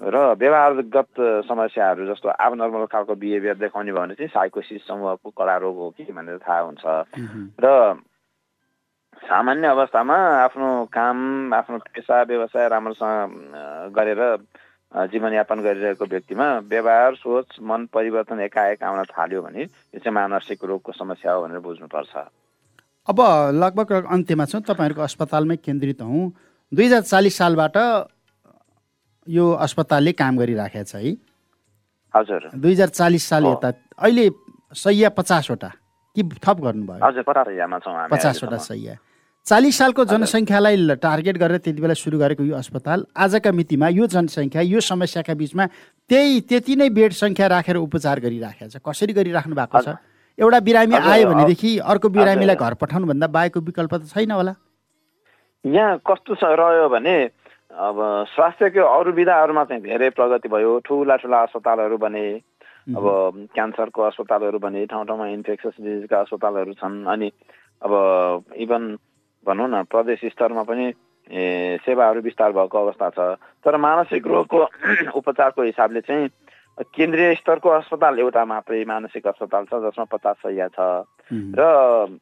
र 0.00 0.16
व्यवहारगत 0.38 1.20
समस्याहरू 1.48 2.06
जस्तो 2.06 2.28
अब 2.28 2.54
नर्मल 2.54 2.84
खालको 2.92 3.14
बिहेभियर 3.16 3.56
देखाउने 3.56 3.92
भयो 3.92 4.00
भने 4.00 4.14
चाहिँ 4.14 4.28
साइकोसिस 4.28 4.86
समूहको 4.86 5.30
कडा 5.30 5.56
रोग 5.64 5.76
हो 5.76 5.90
कि 5.96 6.12
भनेर 6.12 6.38
थाहा 6.38 6.60
हुन्छ। 6.60 6.84
र 7.64 7.66
सामान्य 9.16 9.66
अवस्थामा 9.66 10.16
आफ्नो 10.44 10.68
काम 10.92 11.18
आफ्नो 11.54 11.76
पेसा 11.94 12.22
व्यवसाय 12.22 12.68
राम्रोसँग 12.68 13.92
गरेर 13.96 14.22
जीवनयापन 14.96 15.60
गरिरहेको 15.60 16.04
व्यक्तिमा 16.04 16.46
व्यवहार 16.72 17.14
सोच 17.14 17.60
मन 17.60 17.86
परिवर्तन 17.92 18.40
एकाएक 18.40 18.82
आउन 18.82 19.04
थाल्यो 19.12 19.42
भने 19.42 19.62
यो 19.62 19.98
चाहिँ 20.00 20.14
मानसिक 20.14 20.64
रोगको 20.64 20.92
समस्या 20.92 21.32
हो 21.32 21.42
भनेर 21.44 21.60
बुझ्नुपर्छ। 21.60 22.16
अब 23.08 23.18
लगभग 23.54 23.92
अन्त्यमा 24.08 24.44
छौँ। 24.44 24.60
तपाईँहरूको 24.60 25.02
अस्पतालमै 25.02 25.56
केन्द्रित 25.56 26.00
हौँ। 26.02 26.32
दुई 26.72 26.86
हजार 26.86 27.02
चालिस 27.02 27.36
सालबाट 27.36 27.76
यो 29.28 29.44
अस्पतालले 29.52 30.12
काम 30.12 30.36
गरिराखेको 30.38 30.84
छ 30.84 30.94
है। 30.96 31.12
हजुर। 32.14 32.50
दुई 32.56 32.72
हजार 32.72 32.88
चालिस 32.88 33.24
साल 33.28 33.44
यता। 33.46 33.68
अहिले 34.00 34.30
सैया 34.74 35.08
पचासवटा। 35.12 35.70
कि 36.16 36.22
थप 36.24 36.56
गर्नुभयो? 36.64 37.04
हजुर 37.04 37.22
पचासवटा 38.08 38.56
सैया 38.56 38.94
चालिस 39.46 39.76
सालको 39.78 40.04
जनसङ्ख्यालाई 40.10 40.76
टार्गेट 41.02 41.36
गरेर 41.38 41.58
त्यति 41.64 41.80
बेला 41.82 41.94
सुरु 41.94 42.18
गरेको 42.18 42.42
यो 42.44 42.54
अस्पताल 42.58 43.04
आजका 43.14 43.50
मितिमा 43.54 43.88
यो 43.94 44.06
जनसङ्ख्या 44.14 44.62
यो 44.66 44.80
समस्याका 44.82 45.34
बिचमा 45.38 45.66
त्यही 46.10 46.40
त्यति 46.50 46.74
नै 46.76 46.88
बेड 46.90 47.12
सङ्ख्या 47.14 47.46
राखेर 47.54 47.76
उपचार 47.78 48.20
गरिराखेको 48.26 48.70
छ। 48.74 48.82
कसरी 48.82 49.12
गरिराख्नु 49.14 49.54
भएको 49.54 49.82
छ? 49.86 49.94
एउटा 50.38 50.60
बिरामी 50.66 50.96
आयो 50.98 51.30
भनेदेखि 51.30 51.70
अर्को 51.78 52.08
बिरामीलाई 52.18 52.58
घर 52.58 52.74
पठाउनुभन्दा 52.82 53.26
बाहेकको 53.38 53.60
विकल्प 53.70 53.94
त 53.94 54.02
छैन 54.10 54.30
होला। 54.34 54.54
यहाँ 55.64 56.02
कस्तो 56.02 56.34
छ 56.34 56.44
रह्यो 56.58 56.90
भने 56.90 57.16
अब 57.70 57.96
स्वास्थ्यको 58.34 58.82
अरू 58.82 59.10
विधाहरूमा 59.14 59.64
चाहिँ 59.70 59.82
धेरै 59.82 60.10
प्रगति 60.18 60.48
भयो। 60.50 60.78
ठुला 60.82 61.16
ठुला 61.22 61.38
अस्पतालहरू 61.46 61.96
बने 62.02 62.26
अब 62.98 63.04
क्यान्सरको 63.54 64.00
अस्पतालहरू 64.10 64.58
बने 64.58 64.86
ठाउँ 64.90 65.06
ठाउँमा 65.06 65.26
इन्फेक्सस 65.38 65.74
डिजिजका 65.78 66.18
अस्पतालहरू 66.26 66.72
छन्। 66.82 67.04
अनि 67.06 67.30
अब 67.82 67.92
इभन 68.58 68.82
भनौँ 69.46 69.68
न 69.68 69.82
प्रदेश 69.86 70.24
स्तरमा 70.26 70.62
पनि 70.64 70.92
सेवाहरू 71.82 72.20
विस्तार 72.22 72.52
भएको 72.52 72.78
अवस्था 72.80 73.08
छ 73.10 73.18
तर 73.64 73.76
मानसिक 73.78 74.26
रोगको 74.26 74.62
उपचारको 75.14 75.62
हिसाबले 75.64 76.00
चाहिँ 76.02 76.28
केन्द्रीय 76.78 77.34
स्तरको 77.36 77.68
अस्पताल 77.72 78.18
एउटा 78.18 78.44
मात्रै 78.46 78.84
मानसिक 78.84 79.26
अस्पताल 79.26 79.64
छ 79.64 79.80
जसमा 79.82 80.04
पचास 80.08 80.36
सय 80.38 80.68
छ 80.70 81.04
र 81.54 82.18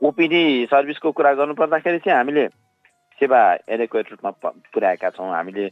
ओपिडी 0.00 0.44
सर्भिसको 0.66 1.12
कुरा 1.12 1.32
गर्नुपर्दाखेरि 1.34 1.98
चाहिँ 1.98 2.16
हामीले 2.16 2.46
सेवा 3.18 3.40
एडेक्वेट 3.68 4.10
रूपमा 4.10 4.30
पुर्याएका 4.72 5.10
छौँ 5.10 5.30
हामीले 5.30 5.66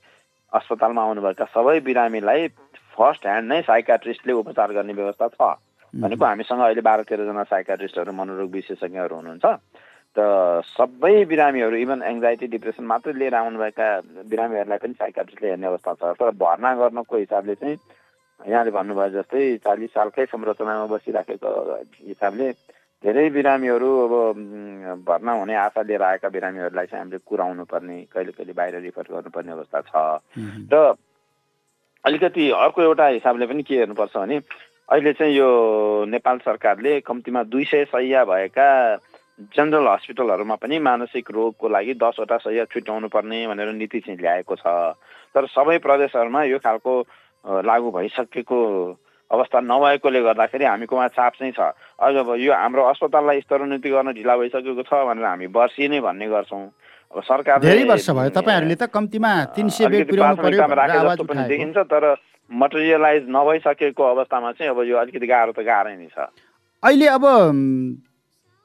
अस्पतालमा 0.52 1.02
आउनुभएका 1.02 1.44
सबै 1.52 1.78
बिरामीलाई 1.80 2.48
फर्स्ट 2.96 3.26
ह्यान्ड 3.26 3.52
नै 3.52 3.60
साइकाट्रिस्टले 3.62 4.32
उपचार 4.34 4.72
गर्ने 4.72 4.92
व्यवस्था 4.94 5.28
छ 5.30 5.54
भनेको 5.94 6.24
हामीसँग 6.24 6.60
अहिले 6.60 6.80
बाह्र 6.82 7.02
तेह्रजना 7.04 7.42
साइकाट्रिस्टहरू 7.46 8.12
मनोरोग 8.14 8.50
विशेषज्ञहरू 8.52 9.16
हुनुहुन्छ 9.16 9.44
त 10.16 10.62
सबै 10.78 11.24
बिरामीहरू 11.26 11.76
इभन 11.76 12.02
एङ्जाइटी 12.06 12.46
डिप्रेसन 12.54 12.84
मात्रै 12.86 13.12
लिएर 13.12 13.34
आउनुभएका 13.34 13.86
बिरामीहरूलाई 14.30 14.78
पनि 14.78 14.94
साइकाट्रिस्टले 14.98 15.48
हेर्ने 15.50 15.66
अवस्था 15.66 15.94
छ। 15.94 16.14
तर 16.20 16.30
भर्ना 16.38 16.74
गर्नको 16.74 17.16
हिसाबले 17.16 17.54
चाहिँ 17.54 17.78
यहाँले 18.40 18.70
भन्नुभयो 18.70 19.08
जस्तै 19.16 19.42
चालिस 19.64 19.90
सालकै 19.94 20.24
संरचनामा 20.30 20.86
बसिराखेको 20.92 21.50
हिसाबले 22.06 22.50
धेरै 23.04 23.28
बिरामीहरू 23.30 23.88
अब 24.04 24.12
भर्ना 25.08 25.32
हुने 25.40 25.54
आशा 25.54 25.82
लिएर 25.82 26.02
आएका 26.02 26.28
बिरामीहरूलाई 26.36 26.86
चाहिँ 26.86 27.02
हामीले 27.02 27.18
कुराउनु 27.26 27.64
पर्ने 27.68 27.96
कहिले 28.12 28.32
कहिले 28.32 28.52
बाहिर 28.52 28.80
रिफर 28.80 29.06
गर्नुपर्ने 29.10 29.52
अवस्था 29.52 29.80
छ। 29.80 29.92
र 30.72 30.94
अलिकति 32.04 32.44
अर्को 32.52 32.82
एउटा 32.82 33.06
हिसाबले 33.18 33.46
पनि 33.46 33.62
के 33.62 33.74
हेर्नुपर्छ 33.78 34.16
भने 34.16 34.36
अहिले 34.88 35.12
चाहिँ 35.18 35.34
यो 35.34 35.48
नेपाल 36.08 36.38
सरकारले 36.44 37.00
कम्तीमा 37.00 37.42
दुई 37.48 37.64
सय 37.64 37.84
सय 37.92 38.24
भएका 38.24 38.68
जेनरल 39.38 39.86
हस्पिटलहरूमा 39.88 40.54
पनि 40.62 40.78
मानसिक 40.78 41.30
रोगको 41.30 41.68
लागि 41.68 41.94
दसवटा 41.98 42.36
सय 42.38 42.64
छुट्याउनु 42.70 43.08
पर्ने 43.10 43.46
भनेर 43.46 43.72
नीति 43.74 44.00
चाहिँ 44.00 44.18
ल्याएको 44.18 44.54
छ। 44.56 44.94
तर 45.34 45.46
सबै 45.50 45.78
प्रदेशहरूमा 45.82 46.42
यो 46.44 46.58
खालको 46.62 46.92
लागू 47.66 47.90
भइसकेको 47.90 48.58
अवस्था 49.30 49.60
नभएकोले 49.60 50.20
गर्दाखेरि 50.22 50.64
हामीकोमा 50.64 51.06
चाप 51.18 51.32
चाहिँ 51.34 51.52
छ। 51.52 51.60
अझ 51.98 52.14
अब 52.14 52.30
यो 52.38 52.52
हाम्रो 52.54 52.82
अस्पताललाई 52.86 53.40
स्तरोन्नति 53.40 53.90
गर्न 53.90 54.12
ढिला 54.14 54.36
भइसकेको 54.36 54.82
छ 54.86 55.02
भनेर 55.10 55.26
हामी 55.26 55.46
वर्षी 55.50 55.88
नै 55.88 56.00
भन्ने 56.00 56.26
गर्छौँ। 56.30 56.64
अब 57.10 57.22
सरकार 57.26 57.58
धेरै 57.58 57.84
वर्ष 57.90 58.10
भयो। 58.10 58.30
तपाईँहरूले 58.38 58.76
त 58.78 58.86
कम्तीमा 58.86 59.32
तिन 59.58 59.68
सय 59.74 59.86
बेड 59.90 60.08
पुर्याउनु 60.14 60.42
पर्यो 60.46 61.24
पनि 61.26 61.42
देखिन्छ 61.50 61.76
तर 61.90 62.14
मटेरियलाइज 62.50 63.26
नभइसकेको 63.26 64.02
अवस्थामा 64.04 64.52
चाहिँ 64.54 64.70
अब 64.70 64.78
यो 64.86 64.96
अलिकति 65.02 65.26
गाह्रो 65.26 65.52
त 65.52 65.66
गाह्रै 65.66 65.96
नै 65.98 66.08
छ। 66.14 66.30
अहिले 66.82 67.06
अब 67.10 67.24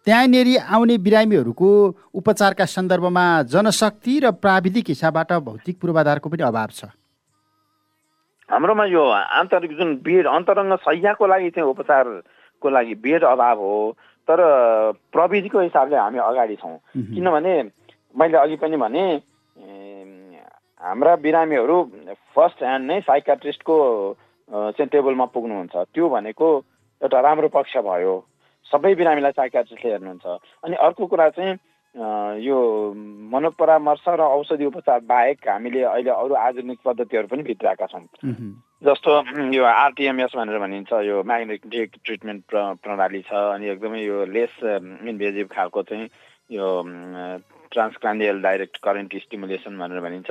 त्यहाँनिर 0.08 0.48
आउने 0.74 0.98
बिरामीहरूको 0.98 1.70
उपचारका 2.16 2.66
सन्दर्भमा 2.68 3.26
जनशक्ति 3.52 4.20
र 4.20 4.32
प्राविधिक 4.44 4.86
हिसाबबाट 4.88 5.32
भौतिक 5.44 5.76
पूर्वाधारको 5.82 6.30
पनि 6.30 6.44
अभाव 6.44 6.70
छ। 6.72 6.86
हाम्रोमा 8.50 8.86
यो 8.86 9.04
आन्तरिक 9.40 9.72
जुन 9.78 9.96
बेड 10.02 10.28
अन्तरङ्ग 10.28 10.76
सयको 10.82 11.28
लागि 11.28 11.50
चाहिँ 11.50 11.70
उपचारको 11.70 12.70
लागि 12.70 12.96
बेड 13.04 13.24
अभाव 13.24 13.60
हो 13.60 13.76
तर 14.28 14.40
प्रविधिको 15.14 15.60
हिसाबले 15.60 15.98
हामी 15.98 16.20
अगाडि 16.20 16.56
छौँ। 16.56 16.78
किनभने 16.96 17.54
मैले 18.16 18.38
अघि 18.38 18.56
पनि 18.56 18.78
भने 18.78 19.04
हाम्रा 20.82 21.16
बिरामीहरू 21.22 21.78
फर्स्ट 22.36 22.64
ह्यान्ड 22.64 22.92
नै 22.92 23.00
साइकाट्रिस्टको 23.02 23.78
चाहिँ 24.50 24.90
टेबलमा 24.90 25.26
पुग्नुहुन्छ। 25.36 25.76
त्यो 25.94 26.10
भनेको 26.10 26.48
एउटा 27.02 27.20
राम्रो 27.22 27.48
पक्ष 27.54 27.78
भयो। 27.86 28.16
सबै 28.66 28.94
बिरामीलाई 28.96 29.32
साइकाट्रिस्टले 29.32 29.92
हेर्नुहुन्छ। 29.92 30.26
अनि 30.64 30.76
अर्को 30.76 31.06
कुरा 31.08 31.30
चाहिँ 31.30 31.58
यो 32.46 32.58
मनोपरामर्श 33.34 34.04
र 34.08 34.22
औषधि 34.22 34.66
उपचार 34.66 35.00
बाहेक 35.10 35.48
हामीले 35.50 35.82
अहिले 35.84 36.12
अरू 36.12 36.34
आधुनिक 36.38 36.80
पद्धतिहरू 36.86 37.28
पनि 37.28 37.44
भित्राएका 37.44 37.86
छौँ। 37.86 38.06
जस्तो 38.86 39.12
यो 39.58 39.64
आरटिएमएस 39.66 40.36
भनेर 40.38 40.60
भनिन्छ 40.60 40.92
यो 41.10 41.24
म्याग्नेटिक 41.26 41.92
ट्रिटमेन्ट 42.06 42.44
प्र 42.46 42.58
प्रणाली 42.84 43.22
छ। 43.26 43.34
अनि 43.34 43.70
एकदमै 43.74 44.02
यो 44.06 44.26
लेस 44.26 44.54
इन्भेजिभ 44.64 45.48
खालको 45.50 45.82
चाहिँ 45.90 46.06
यो 46.52 46.68
ट्रान्सक्रान्डियल 47.72 48.42
डाइरेक्ट 48.42 48.78
करेन्ट 48.84 49.16
स्टिमुलेसन 49.24 49.78
भनेर 49.78 50.00
भनिन्छ। 50.02 50.30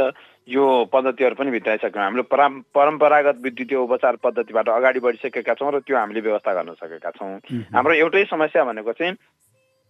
यो 0.48 0.64
पद्धतिहरू 0.92 1.35
पनि 1.35 1.51
भित्राइसक्यौँ 1.51 2.05
हामीले 2.05 2.22
परा 2.29 2.48
परम्परागत 2.74 3.37
विद्युतीय 3.42 3.79
उपचार 3.79 4.16
पद्धतिबाट 4.22 4.68
अगाडि 4.68 5.01
बढिसकेका 5.01 5.55
छौँ 5.55 5.72
र 5.72 5.81
त्यो 5.81 5.96
हामीले 5.96 6.20
व्यवस्था 6.20 6.55
गर्न 6.55 6.74
सकेका 6.79 7.11
छौँ। 7.16 7.33
हाम्रो 7.74 7.94
एउटै 7.94 8.24
समस्या 8.27 8.64
भनेको 8.64 8.92
चाहिँ 8.92 9.16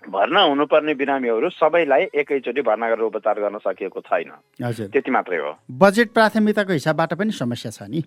भर्ना 0.04 0.40
हुनुपर्ने 0.40 0.94
बिरामीहरू 0.94 1.48
सबैलाई 1.50 2.02
एकैचोटि 2.14 2.62
भर्ना 2.62 2.88
गरेर 2.88 3.04
उपचार 3.10 3.40
गर्न 3.40 3.58
सकिएको 3.58 4.00
छैन। 4.00 4.30
त्यति 4.60 5.10
मात्रै 5.10 5.38
हो। 5.38 5.52
बजेट 5.74 6.08
प्राथमिकताको 6.14 6.72
हिसाबबाट 6.72 7.14
पनि 7.18 7.32
समस्या 7.34 7.70
छ 7.74 7.82
नि। 7.90 8.02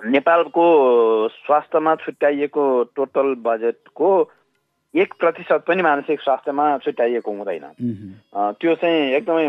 नेपालको 0.00 0.64
स्वास्थ्यमा 1.28 1.94
छुट्याइएको 1.96 2.64
टोटल 2.96 3.34
बजेटको 3.40 4.08
एक 4.96 5.14
प्रतिशत 5.20 5.64
पनि 5.68 5.82
मानसिक 5.82 6.20
स्वास्थ्यमा 6.20 6.64
छुट्याइएको 6.84 7.30
हुँदैन। 7.32 7.64
त्यो 8.60 8.74
चाहिँ 8.74 9.12
एकदमै 9.16 9.48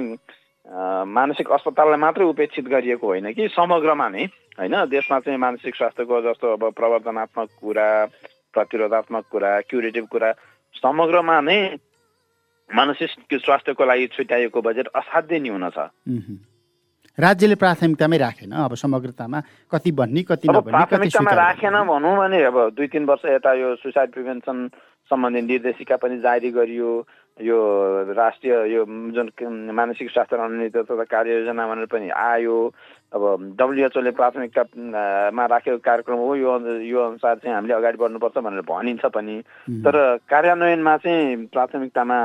मानसिक 1.08 1.48
अस्पताललाई 1.48 2.00
मात्रै 2.00 2.26
उपेक्षित 2.26 2.66
गरिएको 2.68 3.08
होइन 3.08 3.32
कि 3.34 3.48
समग्रमा 3.56 4.08
नै 4.10 4.24
होइन? 4.60 4.76
देशमा 4.92 5.20
चाहिँ 5.20 5.40
मानसिक 5.40 5.76
स्वास्थ्यको 5.76 6.22
जस्तो 6.22 6.54
अब 6.54 6.64
प्रवर्धनात्मक 6.76 7.50
कुरा 7.62 7.88
प्रतिरोधात्मक 8.54 9.24
कुरा 9.32 9.52
क्युरेटिभ 9.70 10.06
कुरा 10.12 10.32
समग्रमा 10.76 11.40
नै 11.42 11.60
मानसिक 12.70 13.10
स्वास्थ्यको 13.34 13.86
लागि 13.86 14.08
छुट्याइएको 14.12 14.62
बजेट 14.62 14.88
असाध्यै 14.92 15.40
न्यून 15.40 15.70
छ। 15.70 15.88
राज्यले 17.18 17.56
प्राथमिकतामै 17.56 18.18
राखेन 18.18 18.52
अब 18.52 18.74
समग्रतामा 18.76 19.40
कति 19.72 19.92
भन्ने 19.92 20.22
कति 20.28 20.48
प्राथमिकतामा 20.48 21.32
राखेन 21.32 21.76
भनौँ 21.88 22.16
भने 22.18 22.44
अब 22.44 22.58
दुई 22.76 22.88
तिन 22.92 23.06
वर्ष 23.08 23.26
यता 23.26 23.54
यो 23.54 23.76
सुसाइड 23.82 24.12
प्रिभेन्सन 24.12 24.58
सम्बन्धी 25.10 25.42
निर्देशिका 25.42 25.96
पनि 25.96 26.18
जारी 26.20 26.52
गरियो। 26.52 26.92
यो 27.38 27.58
राष्ट्रिय 28.18 28.54
यो 28.74 28.86
जुन 29.14 29.30
मानसिक 29.72 30.10
स्वास्थ्य 30.12 30.38
रणनीति 30.38 30.82
तथा 30.84 31.04
कार्ययोजना 31.04 31.68
भनेर 31.68 31.86
पनि 31.86 32.10
आयो। 32.10 32.58
अब 33.14 33.24
डब्लुएचओले 33.60 34.12
प्राथमिकतामा 34.12 35.46
राखेको 35.46 35.78
कार्यक्रम 35.78 36.18
हो 36.18 36.36
यो 36.36 36.52
यो 36.82 37.00
अनुसार 37.00 37.36
चाहिँ 37.38 37.56
हामीले 37.56 37.74
अगाडि 37.74 37.98
बढ्नुपर्छ 37.98 38.38
भनेर 38.38 38.62
भनिन्छ 38.66 39.06
पनि। 39.06 39.38
तर 39.86 39.96
कार्यान्वयनमा 40.30 40.98
चाहिँ 40.98 41.46
प्राथमिकतामा 41.54 42.18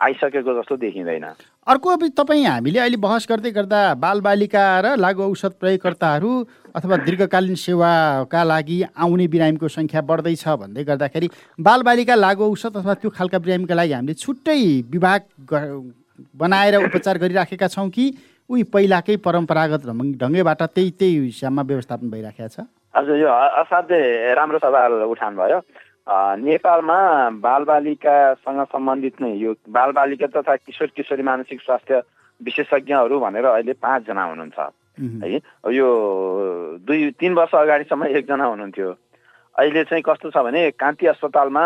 आइसकेको 0.00 0.52
जस्तो 0.54 0.76
देखिँदैन। 0.76 1.24
अर्को 1.66 1.88
अब 1.90 2.02
तपाईँ 2.18 2.44
हामीले 2.44 2.78
अहिले 2.78 2.96
बहस 2.96 3.26
गर्दै 3.30 3.50
गर्दा 3.50 3.80
बालबालिका 3.94 4.64
र 4.80 4.86
लागु 4.98 5.22
औषध 5.22 5.52
प्रयोगकर्ताहरू 5.60 6.30
अथवा 6.74 6.96
दीर्घकालीन 7.06 7.54
सेवाका 7.54 8.42
लागि 8.42 8.78
आउने 8.98 9.26
बिरामीको 9.28 9.68
सङ्ख्या 9.68 10.00
बढ्दैछ 10.02 10.44
भन्दै 10.62 10.84
गर्दाखेरि 10.90 11.28
बालबालिका 11.60 12.14
लागु 12.18 12.42
औषध 12.50 12.76
अथवा 12.82 12.94
त्यो 12.98 13.10
खालका 13.14 13.38
बिरामीका 13.38 13.74
लागि 13.74 13.92
हामीले 13.92 14.14
छुट्टै 14.18 14.58
विभाग 14.90 15.20
बनाएर 16.34 16.74
उपचार 16.82 17.18
गरिराखेका 17.18 17.68
छौँ 17.68 17.88
कि 17.94 18.04
उही 18.50 18.62
पहिलाकै 18.74 19.16
परम्परागत 19.22 19.86
ढङ्गैबाट 20.18 20.62
त्यही 20.74 20.90
त्यही 20.98 21.18
हिसाबमा 21.30 21.62
व्यवस्थापन 21.62 22.10
भइराखेको 22.10 22.48
छ? 22.48 22.66
हजुर 22.96 23.16
यो 23.16 23.28
असाध्यै 23.62 24.34
राम्रो 24.34 24.58
सवाल 24.58 24.92
उठान 25.08 25.36
भयो 25.36 25.58
नेपालमा 26.08 26.98
बालबालिकासँग 27.38 28.64
सम्बन्धित 28.72 29.20
नै 29.22 29.32
यो 29.38 29.54
बालबालिका 29.70 30.26
तथा 30.34 30.56
किशोर 30.56 30.90
किशोरी 30.96 31.22
मानसिक 31.22 31.60
स्वास्थ्य 31.62 32.02
विशेषज्ञहरू 32.40 33.18
भनेर 33.20 33.44
अहिले 33.46 33.72
पाँचजना 33.78 34.24
हुनुहुन्छ। 34.24 34.58
है 35.22 35.38
यो 35.72 35.88
दुई 36.82 37.10
तिन 37.20 37.32
वर्ष 37.34 37.54
अगाडिसम्म 37.54 38.06
एकजना 38.18 38.44
हुनुहुन्थ्यो। 38.44 38.90
अहिले 39.56 39.84
चाहिँ 39.84 40.02
कस्तो 40.02 40.30
छ 40.30 40.42
भने 40.42 40.70
कान्ति 40.74 41.06
अस्पतालमा 41.06 41.64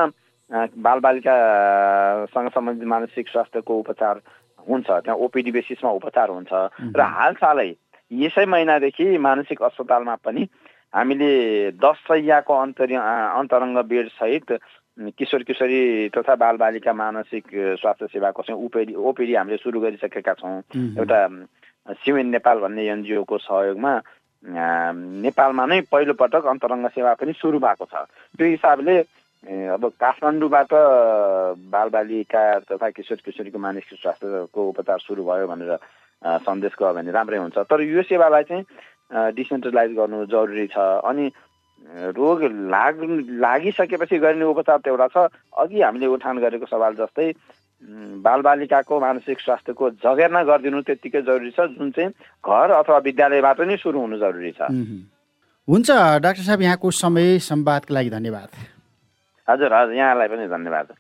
बालबालिकासँग 0.85 2.49
सम्बन्धित 2.53 2.89
मानसिक 2.89 3.29
स्वास्थ्यको 3.29 3.73
उपचार 3.73 4.21
हुन्छ। 4.69 4.87
त्यहाँ 4.87 5.19
ओपिडी 5.19 5.51
बेसिसमा 5.51 5.91
उपचार 5.91 6.29
हुन्छ। 6.29 6.53
र 6.93 7.01
हालसालै 7.01 7.71
यसै 8.13 8.45
महिनादेखि 8.47 9.17
मानसिक 9.19 9.63
अस्पतालमा 9.63 10.15
पनि 10.21 10.43
हामीले 10.97 11.31
दस 11.77 11.97
सयको 12.09 12.55
अन्तर 12.57 12.93
अन्तरङ्ग 12.97 13.79
बेडसहित 13.85 14.49
किशोर 15.19 15.43
किशोरी 15.45 16.09
तथा 16.17 16.35
बालबालिका 16.41 16.93
मानसिक 16.93 17.45
स्वास्थ्य 17.81 18.07
सेवाको 18.13 18.43
चाहिँ 18.43 18.65
ओपिडी 18.65 18.95
ओपिडी 18.97 19.35
हामीले 19.35 19.57
सुरु 19.61 19.81
गरिसकेका 19.81 20.33
छौँ। 20.41 20.57
एउटा 20.97 21.19
सिमेन 22.01 22.27
नेपाल 22.33 22.59
भन्ने 22.65 22.89
एनजिओको 22.89 23.39
सहयोगमा 23.39 23.93
नेपालमा 25.27 25.65
नै 25.67 25.81
पहिलोपटक 25.93 26.45
अन्तरङ्ग 26.49 26.89
सेवा 26.97 27.13
पनि 27.21 27.33
सुरु 27.37 27.59
भएको 27.61 27.85
छ। 27.85 28.09
त्यो 28.39 28.47
हिसाबले 28.57 28.97
अब 29.77 29.83
काठमाडौँबाट 30.01 30.73
बालबालिका 31.71 32.43
तथा 32.73 32.89
किशोर 32.97 33.19
किशोरीको 33.21 33.59
मानसिक 33.59 33.99
स्वास्थ्यको 34.01 34.61
उपचार 34.73 34.99
सुरु 35.05 35.23
भयो 35.29 35.47
भनेर 35.47 35.77
सन्देश 36.43 36.73
गयो 36.81 36.93
भने 36.97 37.11
राम्रै 37.13 37.39
हुन्छ। 37.39 37.59
तर 37.69 37.81
यो 37.85 38.03
सेवालाई 38.03 38.45
चाहिँ 38.49 38.65
डिसेन्ट्रलाइज 39.11 39.93
गर्नु 39.97 40.25
जरुरी 40.27 40.67
छ। 40.67 40.79
अनि 41.05 41.31
रोग 42.17 42.43
लाग 42.73 42.95
लागिसकेपछि 43.41 44.19
गरिने 44.19 44.45
उपचार 44.45 44.79
त 44.79 44.89
एउटा 44.89 45.07
छ। 45.09 45.17
अघि 45.55 45.81
हामीले 45.81 46.07
उठान 46.07 46.39
गरेको 46.43 46.67
सवाल 46.67 46.95
जस्तै 46.99 47.29
बालबालिकाको 48.25 49.01
मानसिक 49.01 49.41
स्वास्थ्यको 49.41 49.91
जगेर्ना 50.03 50.43
गरिदिनु 50.43 50.81
त्यत्तिकै 50.83 51.23
जरुरी 51.23 51.51
छ 51.51 51.61
जुन 51.77 51.91
चाहिँ 51.93 52.11
घर 52.43 52.71
अथवा 52.81 52.99
विद्यालयबाट 53.07 53.61
नै 53.61 53.77
सुरु 53.77 54.01
हुनु 54.01 54.19
जरुरी 54.19 54.53
छ। 54.59 54.71
हुन्छ 55.69 55.89
डाक्टर 56.25 56.43
साहब 56.43 56.63
यहाँको 56.63 56.91
समय 56.91 57.39
संवादको 57.47 57.95
लागि 57.95 58.11
धन्यवाद। 58.11 58.51
हजुर 59.49 59.73
हजुर 59.73 59.95
यहाँलाई 59.95 60.29
पनि 60.29 60.47
धन्यवाद। 60.49 60.87